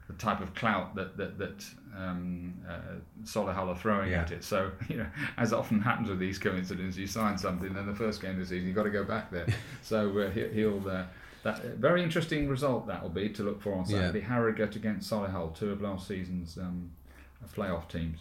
[0.08, 1.64] the type of clout that that, that
[1.96, 4.20] um, uh, Solihull are throwing Yeah.
[4.22, 4.44] at it.
[4.44, 5.06] So you know,
[5.38, 8.46] as often happens with these coincidences, you sign something, then the first game of the
[8.46, 9.46] season you've got to go back there.
[9.82, 10.86] so uh, he, he'll.
[10.88, 11.04] Uh,
[11.42, 13.98] that very interesting result that will be to look for on Yeah.
[14.00, 14.20] Saturday.
[14.20, 16.90] Harrogate against Solihull, two of last season's um,
[17.56, 18.20] playoff teams.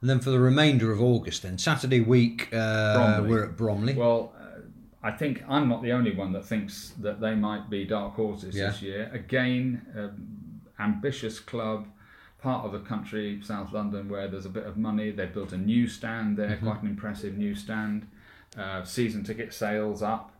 [0.00, 3.94] and then for the remainder of August, then Saturday week, uh, we're at Bromley.
[3.94, 4.60] Well, uh,
[5.02, 8.54] I think I'm not the only one that thinks that they might be dark horses
[8.56, 8.68] Yeah.
[8.68, 9.10] this year.
[9.12, 11.86] Again, um, ambitious club,
[12.40, 15.10] part of the country, South London, where there's a bit of money.
[15.10, 16.66] They've built a new stand there, Mm-hmm.
[16.66, 18.06] quite an impressive new stand.
[18.56, 20.30] Uh, season ticket sales up.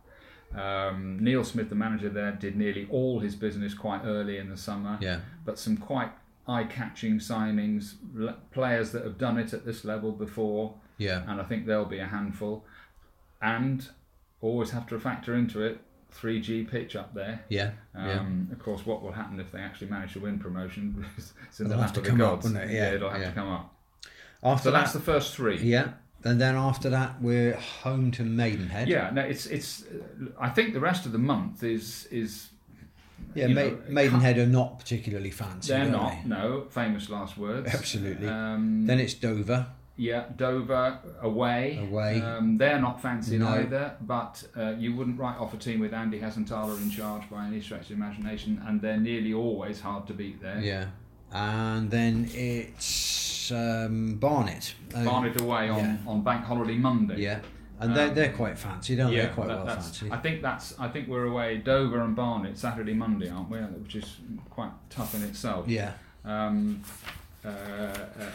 [0.55, 4.57] Um, Neil Smith, the manager there, did nearly all his business quite early in the
[4.57, 6.11] summer yeah, but some quite
[6.47, 11.43] eye-catching signings, l- players that have done it at this level before, yeah, and I
[11.43, 12.63] think there'll be a handful.
[13.41, 13.87] And
[14.41, 15.79] always have to factor into it
[16.15, 17.43] 3G pitch up there.
[17.49, 18.19] yeah, yeah.
[18.19, 21.05] Um, Of course, what will happen if they actually manage to win promotion?
[21.17, 22.45] it's in It'll the lap to of the come up, gods.
[22.49, 22.73] wouldn't it?
[22.73, 23.29] Yeah, it'll have yeah.
[23.29, 23.75] to come up.
[24.41, 25.57] After So that, that's the first three.
[25.57, 25.89] yeah,
[26.23, 28.87] and then after that, we're home to Maidenhead.
[28.87, 29.83] Yeah, no, it's it's.
[29.83, 32.49] uh, I think the rest of the month is is
[33.35, 33.47] yeah.
[33.47, 35.73] Ma- know, Maidenhead are not particularly fancy.
[35.73, 36.29] they're not they?
[36.29, 37.73] no famous last words.
[37.73, 38.27] Absolutely.
[38.27, 39.67] Um, Then it's Dover.
[39.99, 41.79] Yeah, Dover away.
[41.89, 42.21] Away.
[42.21, 43.47] Um, they're not fancy No.
[43.47, 47.47] either, but uh, you wouldn't write off a team with Andy Hessenthaler in charge by
[47.47, 50.59] any stretch of imagination, and they're nearly always hard to beat there.
[50.59, 50.85] Yeah,
[51.33, 54.73] and then it's um, Barnet.
[54.95, 55.97] Uh, Barnet away on, yeah.
[56.07, 57.19] on Bank Holiday Monday.
[57.21, 57.39] Yeah,
[57.79, 59.17] and they're Um, they're quite fancy, don't they?
[59.17, 60.13] Yeah, They're quite that- well.
[60.13, 60.77] I think that's.
[60.79, 63.59] I think we're away Dover and Barnet Saturday, Monday, aren't we?
[63.59, 64.17] Which is
[64.49, 65.67] quite tough in itself.
[65.67, 65.93] Yeah,
[66.25, 66.81] Um,
[67.45, 67.49] uh,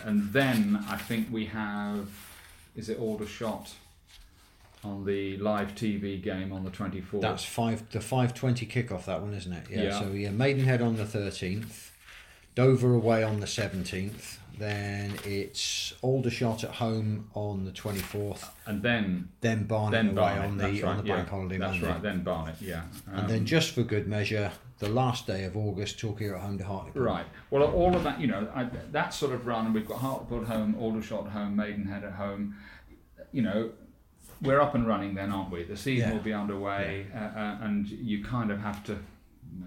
[0.05, 2.09] and then I think we have.
[2.75, 3.75] Is it Aldershot
[4.85, 7.23] on the live TV game on the twenty fourth?
[7.23, 9.05] that's five the five twenty kickoff.
[9.07, 9.67] That one, isn't it?
[9.71, 9.83] Yeah.
[9.83, 10.01] Yeah.
[10.01, 11.93] So yeah, Maidenhead on the thirteenth,
[12.55, 14.39] Dover away on the seventeenth.
[14.59, 18.51] Then it's Aldershot at home on the twenty fourth.
[18.67, 20.45] and then Then Barnet then away Barnet.
[20.45, 21.87] on the right, on the yeah, bank holiday That's Monday.
[21.89, 22.03] right.
[22.03, 22.55] Then Barnet.
[22.61, 22.83] Yeah.
[23.11, 26.59] And Um, then just for good measure, the last day of August, Torquay at home
[26.59, 27.03] to Hartlepool.
[27.03, 27.25] Right.
[27.51, 30.43] Well, all of that, you know, I, that sort of run, and we've got Hartlepool
[30.43, 32.55] at home, Aldershot at home, Maidenhead at home.
[33.33, 33.71] You know,
[34.43, 35.65] we're up and running then, aren't we?
[35.65, 36.15] The season Yeah.
[36.15, 38.99] will be underway, uh, uh, and you kind of have to,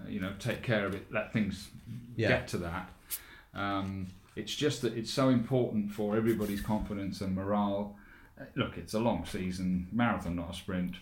[0.08, 1.70] you know, take care of it, let things
[2.16, 2.28] Yeah.
[2.28, 2.90] get to that.
[3.54, 7.96] Um, it's just that it's so important for everybody's confidence and morale.
[8.40, 10.96] Uh, Look, it's a long season, marathon, not a sprint.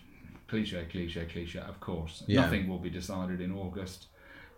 [0.47, 2.23] Cliche, cliche, cliche, of course.
[2.27, 2.41] Yeah.
[2.41, 4.05] Nothing will be decided in August.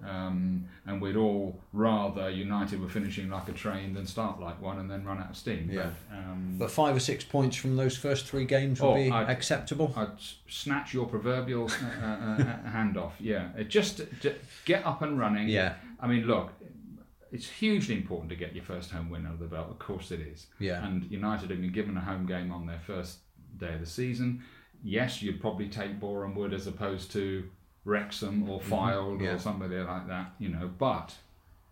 [0.05, 4.77] Um, and we'd all rather United were finishing like a train than start like one
[4.77, 5.71] and then run out of steam.
[5.71, 5.89] Yeah.
[6.11, 9.09] But, um, But five or six points from those first three games would Oh, be
[9.09, 9.91] I'd- acceptable.
[9.95, 10.11] I'd
[10.47, 13.15] snatch your proverbial uh, uh, uh, hand off.
[13.19, 15.47] Yeah, It just to get up and running.
[15.49, 15.73] Yeah.
[15.99, 16.51] I mean, look,
[17.31, 19.69] it's hugely important to get your first home win under the belt.
[19.69, 20.47] Of course, it is.
[20.59, 20.85] Yeah.
[20.85, 23.17] And United have been given a home game on their first
[23.57, 24.43] day of the season.
[24.83, 27.49] Yes, you'd probably take Boreham Wood as opposed to
[27.83, 29.23] Wrexham or Fylde Mm-hmm.
[29.23, 29.31] Yeah.
[29.31, 30.69] or somebody like that, you know.
[30.77, 31.15] But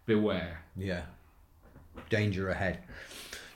[0.06, 0.62] beware.
[0.76, 1.04] Yeah.
[2.10, 2.80] Danger ahead.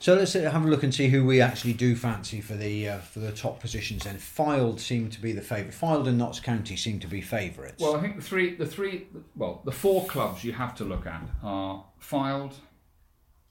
[0.02, 2.88] So let's uh, have a look and see who we actually do fancy for the
[2.90, 4.06] uh, for the top positions.
[4.06, 5.74] Then Fylde seem to be the favourite.
[5.74, 7.82] Fylde and Notts County seem to be favourites.
[7.82, 11.06] Well, I think the three, the three, well, the four clubs you have to look
[11.06, 12.54] at are Fylde,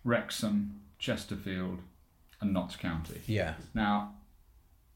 [0.05, 1.81] Wrexham, Chesterfield,
[2.41, 3.21] and Notts County.
[3.27, 4.15] yeah, Now,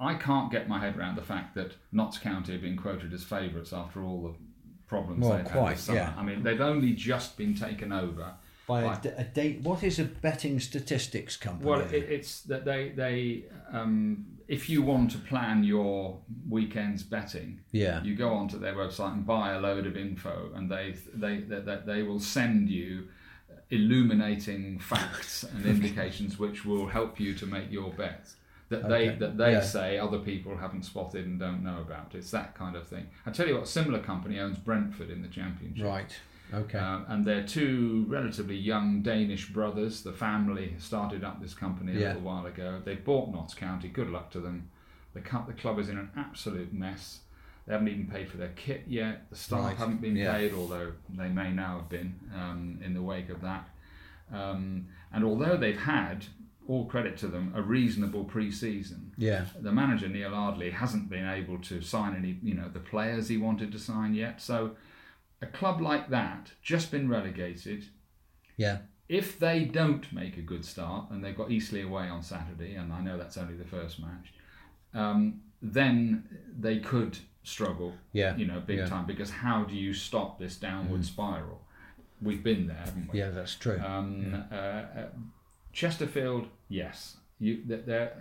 [0.01, 3.25] I can't get my head around the fact that Notts County have been quoted as
[3.25, 4.35] favourites after all the
[4.89, 5.99] problems Well, they've had quite, this summer.
[5.99, 6.15] yeah.
[6.17, 8.35] I mean, they've only just been taken over.
[8.73, 8.99] By Right.
[9.07, 9.61] a, d- a date.
[9.63, 11.69] What is a betting statistics company?
[11.71, 17.61] Well, it, it's that they they um, if you want to plan your weekends betting,
[17.73, 21.37] yeah, you go onto their website and buy a load of info, and they they
[21.51, 23.09] they, they, they will send you
[23.71, 28.37] illuminating facts and indications which will help you to make your bets
[28.69, 29.61] that they Okay, that they yeah.
[29.61, 32.15] say other people haven't spotted and don't know about.
[32.15, 33.07] It's that kind of thing.
[33.27, 35.85] I tell you what, a similar company owns Brentford in the Championship.
[35.87, 36.13] right.
[36.53, 36.79] Okay.
[36.79, 40.03] Um, and they're two relatively young Danish brothers.
[40.03, 42.07] The family started up this company a Yeah.
[42.09, 42.81] little while ago.
[42.85, 43.89] They bought Notts County.
[43.89, 44.69] Good luck to them.
[45.15, 47.21] The, cu- the club is in an absolute mess.
[47.67, 49.29] They haven't even paid for their kit yet.
[49.31, 49.77] The staff Right.
[49.77, 50.33] haven't been Yeah.
[50.37, 53.69] paid, although they may now have been um, in the wake of that.
[54.33, 56.25] Um, and although they've had,
[56.67, 61.59] all credit to them, a reasonable pre-season, yeah, the manager Neil Ardley hasn't been able
[61.59, 64.41] to sign any, you know, the players he wanted to sign yet.
[64.41, 64.77] So,
[65.43, 67.85] a club like that, just been relegated.
[68.57, 68.79] yeah,
[69.09, 72.93] If they don't make a good start, and they've got Eastleigh away on Saturday, and
[72.93, 74.33] I know that's only the first match,
[74.95, 76.25] um, then
[76.59, 78.87] they could struggle, yeah, you know, big Yeah.
[78.87, 79.05] time.
[79.07, 81.61] Because how do you stop this downward spiral?
[82.21, 83.19] We've been there, haven't we?
[83.19, 83.31] yeah.
[83.31, 83.81] That's true.
[83.81, 85.07] Um, uh, uh,
[85.73, 88.13] Chesterfield, yes, you th- there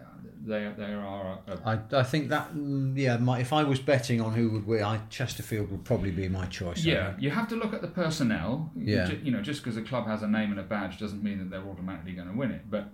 [0.43, 1.55] there there are a, a
[1.93, 3.17] I, I think that mm, yeah.
[3.17, 6.45] My, if I was betting on who would win, I, Chesterfield would probably be my
[6.47, 6.83] choice.
[6.83, 8.71] Yeah, you have to look at the personnel.
[8.75, 9.05] Yeah.
[9.05, 11.37] Ju- You know, just because a club has a name and a badge doesn't mean
[11.39, 12.63] that they're automatically going to win it.
[12.71, 12.85] But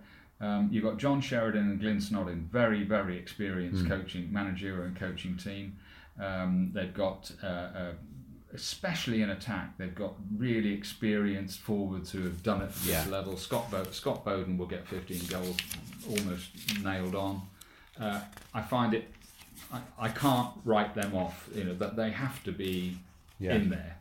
[0.41, 3.87] um, you've got John Sheridan and Glyn Snodin, very, very experienced Hmm.
[3.93, 5.77] coaching, managerial and coaching team.
[6.21, 7.91] Um, they've got, uh, uh,
[8.53, 13.05] especially in attack, they've got really experienced forwards who have done it at this Yeah.
[13.09, 13.37] level.
[13.37, 15.57] Scott, Bo- Scott Boden will get 15 goals,
[16.07, 17.41] almost nailed on.
[17.99, 18.21] Uh,
[18.53, 19.11] I find it,
[19.71, 21.49] I, I can't write them off.
[21.53, 22.97] You know that they have to be
[23.39, 23.55] Yeah.
[23.55, 23.97] in there.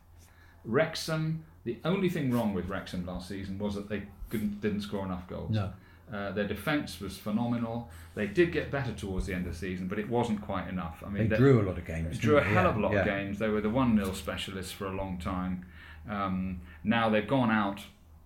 [0.64, 5.04] Wrexham, the only thing wrong with Wrexham last season was that they couldn't, didn't score
[5.04, 5.50] enough goals.
[5.50, 5.72] No.
[6.12, 7.90] Uh, their defence was phenomenal.
[8.14, 11.02] They did get better towards the end of the season, but it wasn't quite enough.
[11.04, 12.12] I mean, They drew a lot of games.
[12.16, 13.00] they drew a hell Yeah, of a lot yeah.
[13.00, 13.38] of games.
[13.40, 15.66] They were the 1 0 specialists for a long time.
[16.08, 17.80] Um, now they've gone out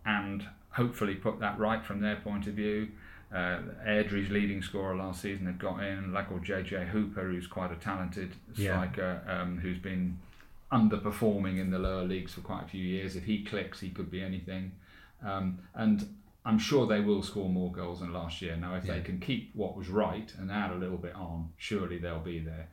[0.04, 2.88] and hopefully put that right from their point of view.
[3.32, 7.72] Uh, Airdrie's leading scorer last season had got in, like called JJ Hooper, who's quite
[7.72, 8.72] a talented Yeah.
[8.72, 10.18] striker um, who's been
[10.70, 13.16] underperforming in the lower leagues for quite a few years.
[13.16, 14.72] If he clicks, he could be anything.
[15.24, 16.08] Um, and
[16.50, 18.56] I'm sure they will score more goals than last year.
[18.56, 21.98] Now, if they can keep what was right and add a little bit on, surely
[21.98, 22.68] they'll be there.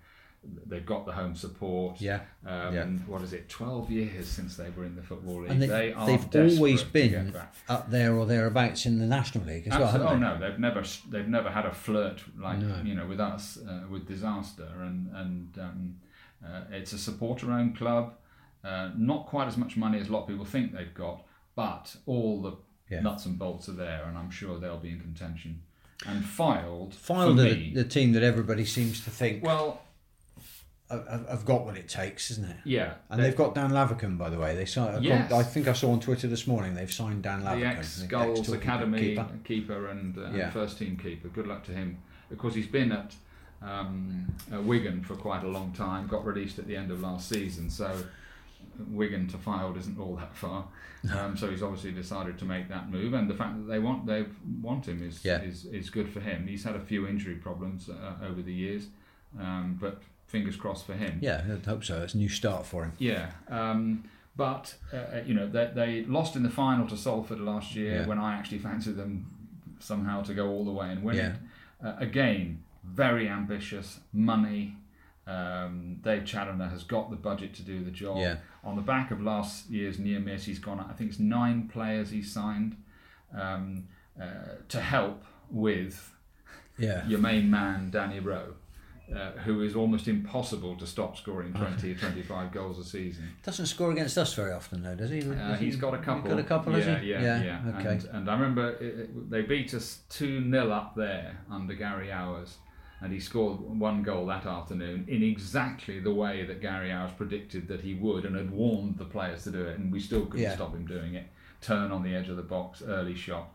[0.65, 1.99] They've got the home support.
[1.99, 2.21] Yeah.
[2.45, 2.85] Um, Yeah.
[3.05, 3.49] What is it?
[3.49, 5.51] Twelve years since they were in the football league.
[5.51, 7.35] And they, they are they've always been
[7.67, 9.83] up there or thereabouts in the National League as well.
[9.83, 10.07] Absolutely.
[10.07, 12.81] Oh haven't no, they've never they've never had a flirt like No.
[12.83, 15.95] you know with us uh, with disaster, and and um,
[16.45, 18.13] uh, it's a supporter-owned club.
[18.63, 21.95] Uh, not quite as much money as a lot of people think they've got, but
[22.05, 22.53] all the
[22.89, 23.01] Yeah.
[23.01, 25.61] nuts and bolts are there, and I'm sure they'll be in contention.
[26.05, 26.93] And Fylde.
[26.95, 27.37] Fylde
[27.73, 29.81] the, the team that everybody seems to think well,
[30.89, 32.55] I've got what it takes, isn't it?
[32.63, 34.55] yeah, And they've got Dan Lavercombe, by the way.
[34.55, 35.03] They signed.
[35.03, 35.31] Yes.
[35.33, 38.03] I think I saw on Twitter this morning they've signed Dan the Lavercombe, ex the
[38.17, 39.27] ex-Torquay Academy keeper.
[39.43, 40.49] keeper, and, uh, Yeah.
[40.51, 41.27] first team keeper.
[41.27, 41.97] Good luck to him
[42.29, 43.13] because he's been at
[43.61, 46.07] um, uh, Wigan for quite a long time.
[46.07, 48.03] Got released at the end of last season, so
[48.89, 50.65] Wigan to Fylde isn't all that far.
[51.15, 54.05] Um, so he's obviously decided to make that move, and the fact that they want
[54.05, 54.25] they
[54.61, 55.41] want him is Yeah.
[55.41, 56.47] is, is good for him.
[56.47, 58.87] He's had a few injury problems uh, over the years,
[59.39, 61.19] um, but fingers crossed for him.
[61.21, 62.01] Yeah, I hope so.
[62.01, 62.93] It's a new start for him.
[62.97, 64.03] Yeah, um,
[64.35, 68.07] but uh, you know they, they lost in the final to Salford last year Yeah.
[68.07, 69.27] when I actually fancied them
[69.79, 71.27] somehow to go all the way and win Yeah.
[71.33, 71.35] it.
[71.85, 74.75] Uh, again, very ambitious, money,
[75.27, 78.17] Um, Dave Challinor has got the budget to do the job.
[78.17, 78.37] Yeah.
[78.63, 80.79] On the back of last year's near miss, he's gone.
[80.79, 82.77] I think it's nine players he's signed
[83.37, 83.87] um,
[84.21, 84.25] uh,
[84.69, 86.13] to help with
[86.77, 87.05] Yeah.
[87.07, 88.53] your main man Danny Rowe,
[89.13, 93.29] uh, who is almost impossible to stop scoring 20 or 25 goals a season.
[93.43, 95.21] Doesn't score against us very often, though, does he?
[95.29, 96.29] Uh, Has he- he's got a couple.
[96.29, 97.09] Got a couple, yeah, has he?
[97.11, 97.89] Yeah, yeah, Okay.
[97.89, 102.07] And, and I remember it, it- they beat us 2 0 up there under Gary
[102.11, 102.55] Owers.
[102.99, 107.67] And he scored one goal that afternoon in exactly the way that Gary Owers predicted
[107.67, 109.77] that he would and had warned the players to do it.
[109.77, 110.55] And we still couldn't Yeah.
[110.55, 111.27] stop him doing it.
[111.61, 113.49] Turn on the edge of the box, early shot.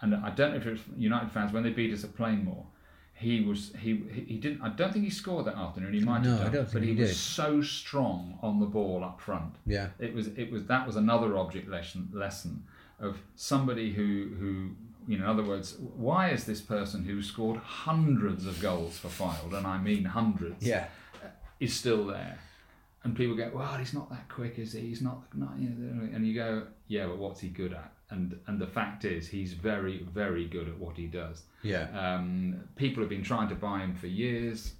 [0.00, 2.66] And I don't know if it was United fans, when they beat us at Plainmoor,
[3.14, 4.60] he was he he didn't.
[4.60, 5.94] I don't think he scored that afternoon.
[5.94, 7.16] He might No, have I done, don't think but he, he was did.
[7.16, 9.90] so strong on the ball up front yeah.
[10.00, 12.64] it was it was that was another object lesson lesson
[13.00, 14.70] of somebody who who
[15.06, 19.08] you know in other words why is this person who scored hundreds of goals for
[19.08, 20.86] Fylde and I mean hundreds Yeah.
[21.60, 22.38] is still there
[23.02, 26.08] and people go well he's not that quick is he he's not, not you know,
[26.14, 29.52] and you go yeah but what's he good at and and the fact is he's
[29.54, 31.86] very very good at what he does Yeah.
[31.98, 34.74] um, people have been trying to buy him for years.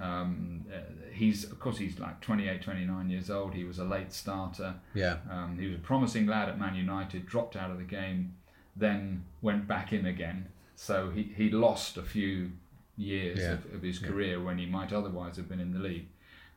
[0.00, 0.78] Um, uh,
[1.12, 3.54] he's, of course, he's like 28, 29 years old.
[3.54, 4.74] He was a late starter.
[4.94, 5.16] Yeah.
[5.30, 8.34] Um, he was a promising lad at Man United, dropped out of the game,
[8.78, 10.46] then went back in again.
[10.76, 12.52] So he, he lost a few
[12.96, 13.52] years Yeah.
[13.52, 16.06] of, of his career when he might otherwise have been in the league.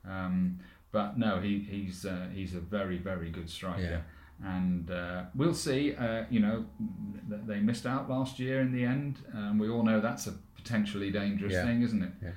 [0.07, 0.59] Um,
[0.91, 4.03] but no, he, he's uh, he's a very very good striker,
[4.43, 4.49] Yeah.
[4.57, 5.95] and uh, we'll see.
[5.95, 6.65] Uh, you know,
[7.29, 11.09] they missed out last year in the end, and we all know that's a potentially
[11.11, 11.65] dangerous Yeah.
[11.65, 12.11] thing, isn't it?
[12.21, 12.31] Yeah.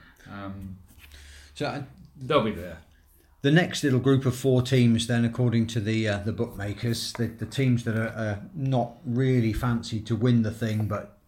[0.44, 0.76] Um,
[1.54, 1.82] So uh,
[2.20, 2.78] they'll be there.
[3.44, 7.26] The next little group of four teams, then, according to the uh, the bookmakers, the,
[7.26, 11.18] the teams that are uh, not really fancied to win the thing, but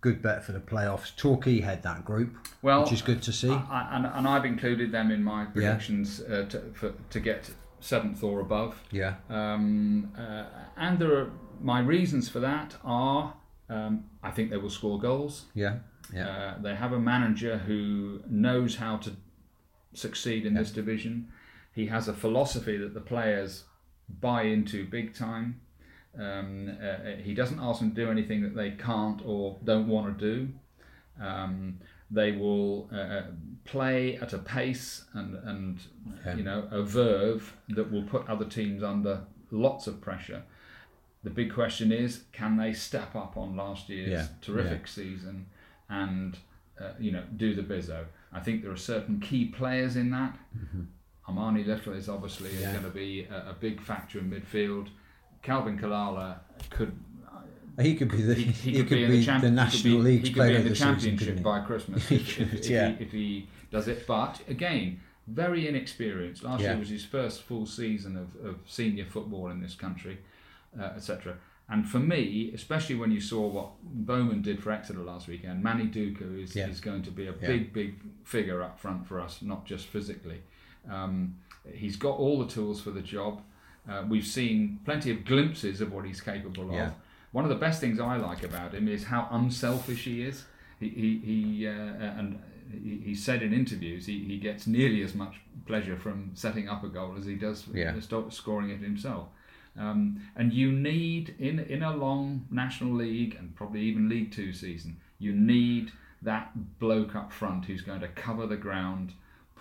[0.00, 1.14] good bet for the playoffs.
[1.16, 2.32] Torquay head that group,
[2.62, 3.50] Well, which is good to see.
[3.50, 8.22] I, and, and I've included them in my predictions uh, to, for, to get seventh
[8.22, 8.80] or above.
[8.92, 9.14] yeah.
[9.28, 10.44] Um, uh,
[10.76, 13.34] and there are my reasons for that are
[13.68, 15.46] um, I think they will score goals.
[15.54, 15.78] Yeah.
[16.14, 16.28] Yeah.
[16.28, 19.10] Uh, they have a manager who knows how to
[19.92, 21.32] succeed in this division.
[21.74, 23.64] He has a philosophy that the players
[24.20, 25.60] buy into big time.
[26.18, 30.18] Um, uh, he doesn't ask them to do anything that they can't or don't want
[30.18, 30.48] to do.
[31.20, 33.24] Um, they will uh, uh,
[33.64, 35.80] play at a pace and, and
[36.24, 36.36] Yeah.
[36.36, 40.42] you know a verve that will put other teams under lots of pressure.
[41.24, 45.46] The big question is, can they step up on last year's Yeah, terrific season
[45.88, 46.38] and
[46.80, 48.04] uh, you know do the bizzo?
[48.32, 50.38] I think there are certain key players in that.
[51.28, 52.50] Armani Little is obviously.
[52.60, 52.72] Yeah.
[52.72, 54.88] going to be a, a big factor in midfield.
[55.42, 56.38] Calvin Kalala
[56.70, 56.92] could
[57.80, 59.54] He could be the he, he, he could, could be, in the, champ- he could
[59.56, 62.10] National be- League's he could player be in of the the championship couldn't by Christmas
[62.10, 62.88] if, if, could, if yeah.
[62.96, 64.06] he, if he does it.
[64.06, 66.44] But again, very inexperienced.
[66.44, 66.70] Last Yeah.
[66.70, 70.18] year was his first full season of, of senior football in this country,
[70.78, 71.36] uh, etc.
[71.68, 75.86] And for me, especially when you saw what Bowman did for Exeter last weekend, Manny
[75.86, 76.68] Duku is, Yeah.
[76.68, 77.46] is going to be a Yeah.
[77.46, 80.42] big, big figure up front for us, not just physically.
[80.90, 81.36] Um,
[81.72, 83.40] he's got all the tools for the job.
[83.88, 86.88] Uh, we've seen plenty of glimpses of what he's capable Yeah.
[86.88, 86.92] of.
[87.32, 90.44] One of the best things I like about him is how unselfish he is.
[90.80, 92.40] He, he, he uh, and
[92.72, 95.34] he, he said in interviews he, he gets nearly as much
[95.66, 97.94] pleasure from setting up a goal as he does Yeah.
[98.30, 99.28] scoring it himself.
[99.76, 104.52] Um, and you need in in a long National League and probably even League Two
[104.52, 105.90] season, you need
[106.22, 109.12] that bloke up front who's going to cover the ground,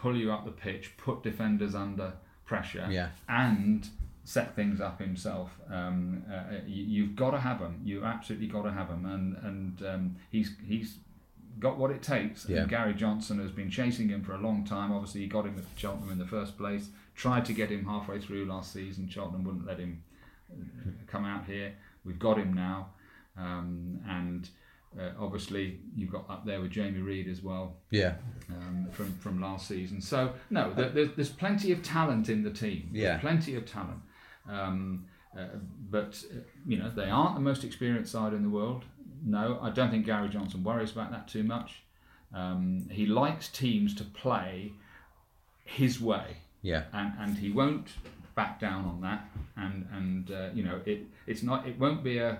[0.04, 2.14] pull you up the pitch, put defenders under
[2.46, 3.10] pressure, Yeah.
[3.30, 3.88] and
[4.26, 5.50] set things up himself.
[5.70, 7.80] Um, uh, you, you've got to have him.
[7.84, 10.98] You absolutely got to have him, and and um, he's he's
[11.60, 12.40] got what it takes.
[12.50, 12.62] Yeah.
[12.62, 14.92] And Gary Johnson has been chasing him for a long time.
[14.92, 16.90] Obviously, he got him at Cheltenham in the first place.
[17.16, 19.08] Tried to get him halfway through last season.
[19.08, 20.04] Cheltenham wouldn't let him
[20.52, 21.70] uh, come out here.
[22.06, 22.90] We've got him now,
[23.38, 24.50] um, and
[25.00, 28.16] uh, obviously you've got up there with Jamie Reid as well Yeah.
[28.50, 30.02] um, from from last season.
[30.02, 32.90] So no, there, there's, there's plenty of talent in the team.
[32.92, 33.18] There's Yeah.
[33.20, 34.00] plenty of talent.
[34.50, 35.06] Um,
[35.38, 35.46] uh,
[35.90, 38.86] but uh, you know they aren't the most experienced side in the world.
[39.26, 41.82] No, I don't think Gary Johnson worries about that too much.
[42.34, 44.74] Um, he likes teams to play
[45.66, 46.84] his way, Yeah.
[46.92, 47.88] and, and he won't
[48.36, 49.26] back down on that.
[49.56, 52.40] And and uh, you know it it's not it won't be a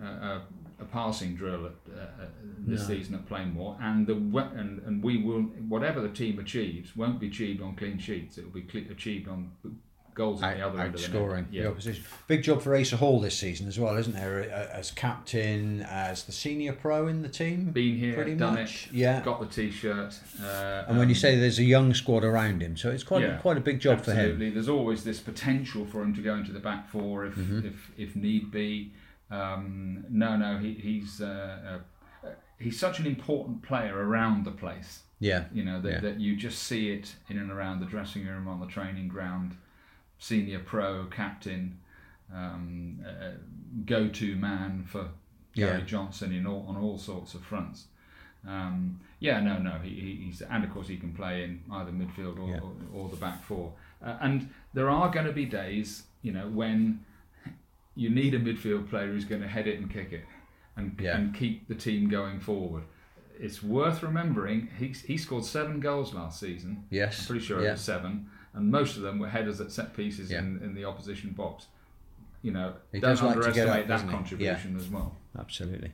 [0.00, 0.42] a, a,
[0.80, 2.26] a passing drill at, uh, uh,
[2.66, 2.94] this No.
[2.94, 7.26] season at Plainmoor, and the and and we will whatever the team achieves won't be
[7.28, 8.38] achieved on clean sheets.
[8.38, 9.50] It will be cle- achieved on
[10.12, 11.46] goals at the other end of the net.
[11.50, 11.62] Yeah.
[11.62, 12.04] the opposition.
[12.26, 14.42] Big job for Asa Hall this season as well, isn't there?
[14.50, 17.70] As captain, as the senior pro in the team.
[17.70, 18.88] Been here, pretty done much.
[18.88, 19.22] it, Yeah.
[19.22, 20.18] got the t-shirt.
[20.42, 23.22] Uh, and when you um, say there's a young squad around him, so it's quite
[23.22, 24.18] Yeah, a, quite a big job for him.
[24.18, 24.50] Absolutely.
[24.50, 27.66] There's always this potential for him to go into the back four if Mm-hmm.
[27.68, 28.92] if, if need be.
[29.30, 31.80] Um, no, no, he, he's uh,
[32.24, 32.28] uh,
[32.58, 35.00] he's such an important player around the place.
[35.22, 36.00] Yeah, You know that, Yeah.
[36.00, 39.56] that you just see it in and around the dressing room, on the training ground.
[40.18, 41.78] Senior pro, captain,
[42.34, 43.32] um, uh,
[43.84, 45.08] go-to man for
[45.54, 45.84] Gary Yeah.
[45.84, 47.86] Johnson in all, on all sorts of fronts.
[48.46, 51.90] Um, yeah, no, no, he, he- he's and of course he can play in either
[51.92, 52.60] midfield or, Yeah.
[52.60, 53.72] or, or the back four.
[54.02, 57.04] Uh, and there are going to be days, you know, when
[57.94, 60.24] you need a midfield player who's going to head it and kick it
[60.76, 61.16] and, Yeah.
[61.16, 62.84] and keep the team going forward.
[63.38, 66.84] It's worth remembering he, he scored seven goals last season.
[66.90, 67.20] Yes.
[67.20, 70.30] I'm pretty sure it was seven, and most of them were headers at set pieces
[70.30, 70.40] Yeah.
[70.40, 71.66] in, in the opposition box.
[72.42, 75.16] You know, He don't does like to get underestimate up, that contribution as well.
[75.38, 75.92] absolutely.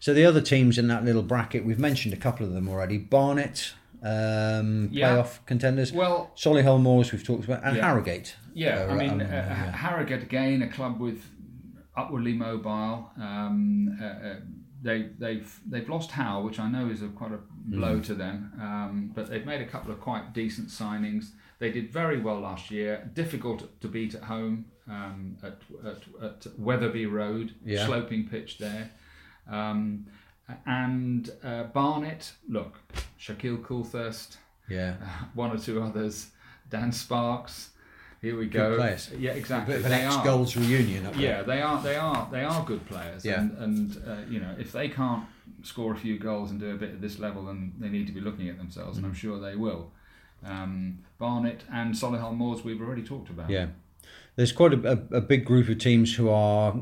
[0.00, 2.98] So the other teams in that little bracket, we've mentioned a couple of them already.
[2.98, 3.72] Barnet,
[4.02, 5.16] um, Yeah.
[5.16, 5.92] playoff contenders.
[5.92, 7.86] Well, Solihull Moors, we've talked about, and Yeah.
[7.86, 8.34] Harrogate.
[8.56, 9.70] Yeah, Uh, I mean, um, uh, yeah.
[9.72, 11.20] Harrogate again, a club with
[11.96, 13.10] upwardly mobile.
[13.18, 14.36] Um, uh, uh,
[14.82, 17.76] they they've they've lost Howe, which I know is a quite a Mm.
[17.78, 18.52] blow to them.
[18.60, 21.32] Um, but they've made a couple of quite decent signings.
[21.58, 23.10] They did very well last year.
[23.12, 27.84] Difficult to beat at home um, at, at at Wetherby Road, Yeah.
[27.86, 28.90] sloping pitch there.
[29.48, 30.06] Um,
[30.64, 32.78] and uh, Barnet, look,
[33.18, 34.36] Shaquille Coulthirst,
[34.68, 34.94] Yeah.
[35.34, 36.30] one or two others,
[36.70, 37.70] Dan Sparkes.
[38.22, 38.76] Here we go.
[38.76, 39.10] players.
[39.18, 39.74] Yeah, A exactly.
[39.74, 40.24] bit of an They ex are.
[40.24, 41.22] goals reunion up there.
[41.22, 41.82] Yeah, they are.
[41.82, 42.28] They are.
[42.32, 43.24] They are good players.
[43.24, 43.40] Yeah.
[43.40, 45.24] And, and uh, you know, if they can't
[45.62, 48.12] score a few goals and do a bit at this level, then they need to
[48.12, 49.04] be looking at themselves, Mm.
[49.04, 49.90] and I'm sure they will.
[50.44, 53.50] Um, Barnet and Solihull Moors, we've already talked about.
[53.50, 53.66] Yeah.
[54.36, 56.76] There's quite a, a, a big group of teams who are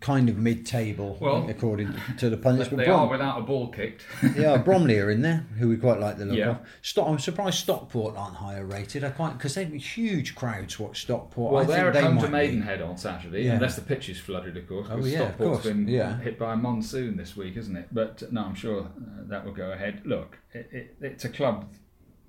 [0.00, 2.70] kind of mid-table, Well, according to the pundits.
[2.70, 4.04] They But are without a ball kicked.
[4.36, 6.50] yeah, Bromley are in there, who we quite like the look Yeah.
[6.50, 6.58] of.
[6.82, 9.04] Stock, I'm surprised Stockport aren't higher rated.
[9.04, 11.52] I quite because they've huge crowds watch Stockport.
[11.52, 12.28] Well, I they're they to be.
[12.28, 13.54] Maidenhead on Saturday, Yeah.
[13.54, 14.88] unless the pitch is flooded, of course.
[14.90, 16.18] Oh, yeah, of course, been yeah.
[16.20, 17.88] hit by a monsoon this week, isn't it?
[17.92, 20.02] But no, I'm sure uh, that will go ahead.
[20.04, 21.66] Look, it, it, it's a club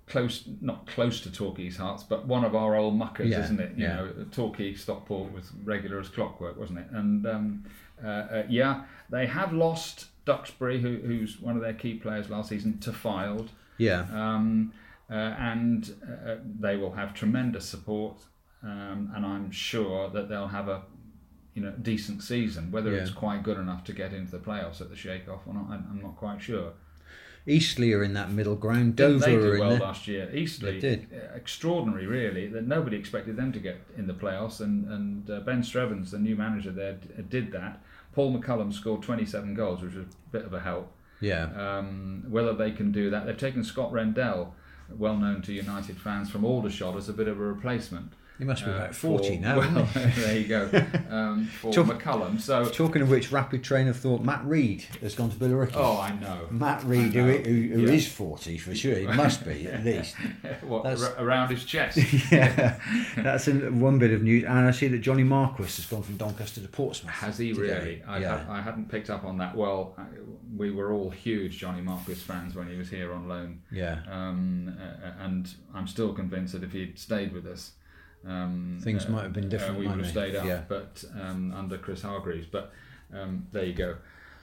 [0.09, 3.71] close, not close to Torquay's hearts, but one of our old muckers, Yeah, isn't it?
[3.77, 3.95] You yeah.
[3.95, 6.87] know, Torquay, Stockport was regular as clockwork, wasn't it?
[6.91, 7.65] And um,
[8.03, 12.49] uh, uh, yeah, they have lost Duxbury, who, who's one of their key players last
[12.49, 14.73] season, to Fylde Yeah, um,
[15.09, 18.17] uh, and uh, they will have tremendous support,
[18.63, 20.83] um, and I'm sure that they'll have a
[21.55, 22.71] you know decent season.
[22.71, 23.01] Whether Yeah.
[23.01, 25.65] it's quite good enough to get into the playoffs at the Shake Off or not,
[25.71, 26.73] I'm not quite sure.
[27.49, 28.95] Eastleigh are in that middle ground.
[28.95, 30.29] Dover they are did in well last year.
[30.33, 31.07] Eastleigh They did.
[31.13, 32.47] uh, extraordinary, really.
[32.47, 36.19] That nobody expected them to get in the playoffs, and and uh, Ben Strevens, the
[36.19, 37.81] new manager there, d- did that.
[38.13, 40.91] Paul McCallum scored 27 goals, which was a bit of a help.
[41.21, 44.55] Yeah, Um, whether they can do that, they've taken Scott Rendell,
[44.89, 48.13] well known to United fans from Aldershot, as a bit of a replacement.
[48.39, 49.57] He must be uh, about forty for- now.
[49.59, 50.69] Well, there you go.
[51.09, 52.39] Um, for Talk- McCallum.
[52.39, 55.71] So, Talking of which, rapid train of thought, Matt Reed has gone to Billericay.
[55.73, 56.47] oh, I know.
[56.51, 57.33] Matt Reed, who, know.
[57.37, 57.93] who, who Yeah.
[57.93, 60.15] is 40 for sure, he must be at least.
[60.61, 61.97] what ar- around his chest?
[62.31, 62.79] yeah,
[63.17, 64.43] that's one bit of news.
[64.43, 67.11] And I see that Johnny Marquis has gone from Doncaster to Portsmouth.
[67.15, 67.61] Has he today.
[67.79, 68.03] really?
[68.07, 68.45] I, yeah.
[68.47, 69.55] I hadn't picked up on that.
[69.57, 70.03] Well, I,
[70.55, 73.61] we were all huge Johnny Marquis fans when he was here on loan.
[73.71, 74.01] yeah.
[74.09, 77.71] um, uh, and I'm still convinced that if he'd stayed with us,
[78.27, 80.61] um, Things might have been different, we would have stayed up, Yeah.
[80.67, 82.47] but um, under Chris Hargreaves.
[82.47, 82.71] But
[83.13, 83.95] um, there you go.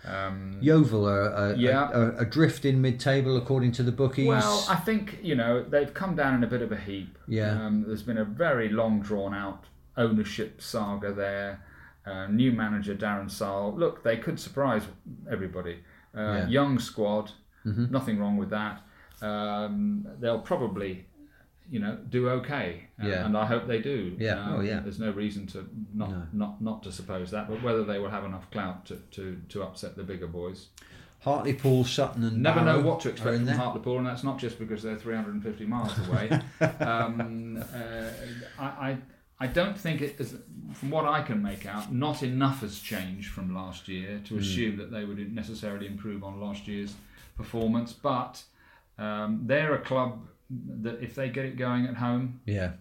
[0.04, 1.90] Um, Yeovil are a, Yeah.
[1.92, 4.28] a, a, adrift in mid-table according to the bookies.
[4.28, 7.18] well, I think you know they've come down in a bit of a heap.
[7.26, 7.50] Yeah.
[7.60, 9.64] Um, there's been a very long, drawn out
[9.96, 11.62] ownership saga there.
[12.06, 13.74] Uh, new manager Darren Sarll.
[13.76, 14.84] Look, they could surprise
[15.30, 15.80] everybody.
[16.16, 16.40] Uh, Yeah.
[16.42, 16.50] Mm-hmm.
[16.50, 17.32] Young squad.
[17.64, 18.80] Nothing wrong with that.
[19.20, 21.06] Um, they'll probably,
[21.70, 22.84] you know, do okay.
[23.02, 23.26] Uh, Yeah.
[23.26, 24.16] And I hope they do.
[24.18, 24.40] Yeah.
[24.42, 24.80] Um, Oh, yeah.
[24.80, 26.22] There's no reason to not No.
[26.32, 27.48] not not to suppose that.
[27.48, 30.68] But whether they will have enough clout to, to, to upset the bigger boys.
[31.20, 33.56] Hartlepool, Sutton, and Never know what to expect from there.
[33.56, 36.30] Hartlepool, and that's not just because they're 350 miles away.
[36.78, 38.10] um, uh,
[38.58, 38.98] I, I,
[39.40, 40.36] I don't think it is,
[40.74, 44.76] from what I can make out, not enough has changed from last year to assume
[44.76, 46.94] that they would necessarily improve on last year's
[47.36, 47.92] performance.
[47.92, 48.42] But
[48.98, 50.28] um, they're a club
[50.82, 52.72] that, if they get it going at home, Yeah.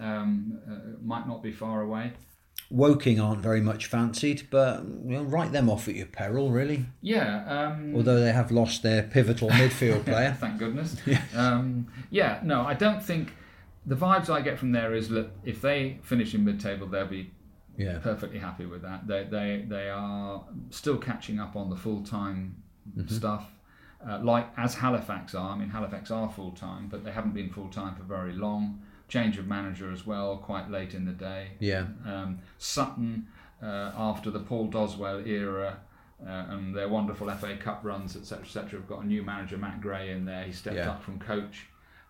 [0.00, 2.12] um, uh, might not be far away.
[2.70, 6.86] Woking aren't very much fancied, but you know, write them off at your peril, really.
[7.02, 7.44] Yeah.
[7.46, 10.36] Um, Although they have lost their pivotal midfield player.
[10.40, 10.96] Thank goodness.
[11.36, 13.34] Um, yeah, no, I don't think
[13.84, 17.30] the vibes I get from there is that if they finish in mid-table, they'll be
[17.76, 17.98] Yeah.
[17.98, 19.06] perfectly happy with that.
[19.06, 22.56] They they they are still catching up on the full time
[22.96, 23.14] Mm-hmm.
[23.14, 23.48] stuff,
[24.08, 25.50] uh, like as Halifax are.
[25.54, 28.80] I mean, Halifax are full time, but they haven't been full time for very long.
[29.08, 31.48] Change of manager as well, quite late in the day.
[31.58, 31.86] Yeah.
[32.06, 33.26] Um, Sutton,
[33.62, 35.78] uh, after the Paul Doswell era.
[36.24, 39.80] Uh, and their wonderful FA Cup runs, etc., etc., have got a new manager, Matt
[39.80, 40.44] Gray, in there.
[40.44, 40.90] He stepped Yeah.
[40.90, 41.66] up from coach.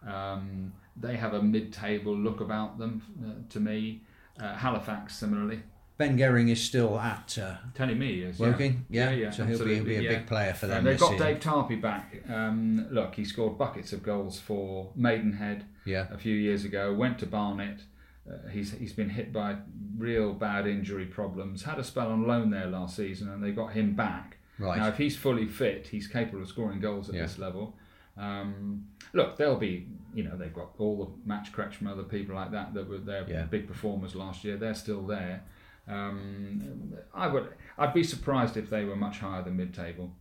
[0.06, 4.02] Um, they have a mid-table look about them, uh, to me.
[4.38, 5.62] Uh, Halifax, similarly.
[6.02, 8.38] Ben Gehring is still at uh, Telling me is.
[8.38, 8.84] Woking.
[8.90, 9.16] Yeah, Yeah.
[9.26, 10.78] yeah, So he'll be, he'll be a big player for them.
[10.78, 11.26] And they've got season.
[11.26, 12.22] Dave Tarpey back.
[12.28, 16.06] Um, look, he scored buckets of goals for Maidenhead Yeah.
[16.10, 16.92] a few years ago.
[16.92, 17.82] Went to Barnet.
[18.28, 19.56] Uh, he's he's been hit by
[19.96, 21.62] real bad injury problems.
[21.62, 24.38] Had a spell on loan there last season, and they got him back.
[24.58, 24.78] Right.
[24.78, 27.22] Now, if he's fully fit, he's capable of scoring goals at Yeah.
[27.22, 27.76] this level.
[28.16, 32.34] Um, look, they'll be, you know, they've got all the match correct from other people
[32.34, 33.44] like that that were their Yeah.
[33.44, 34.56] big performers last year.
[34.56, 35.42] They're still there.
[35.88, 40.12] Um, I would, I'd be surprised if they were much higher than mid-table.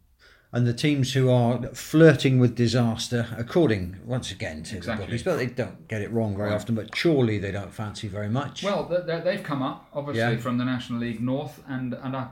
[0.53, 5.05] and the teams who are flirting with disaster, according once again to Exactly.
[5.05, 6.55] the bookies, but they don't get it wrong very Right.
[6.57, 6.75] often.
[6.75, 8.61] But surely they don't fancy very much.
[8.61, 10.41] Well, they- they- they've come up obviously Yeah.
[10.41, 12.27] from the National League North, and and I,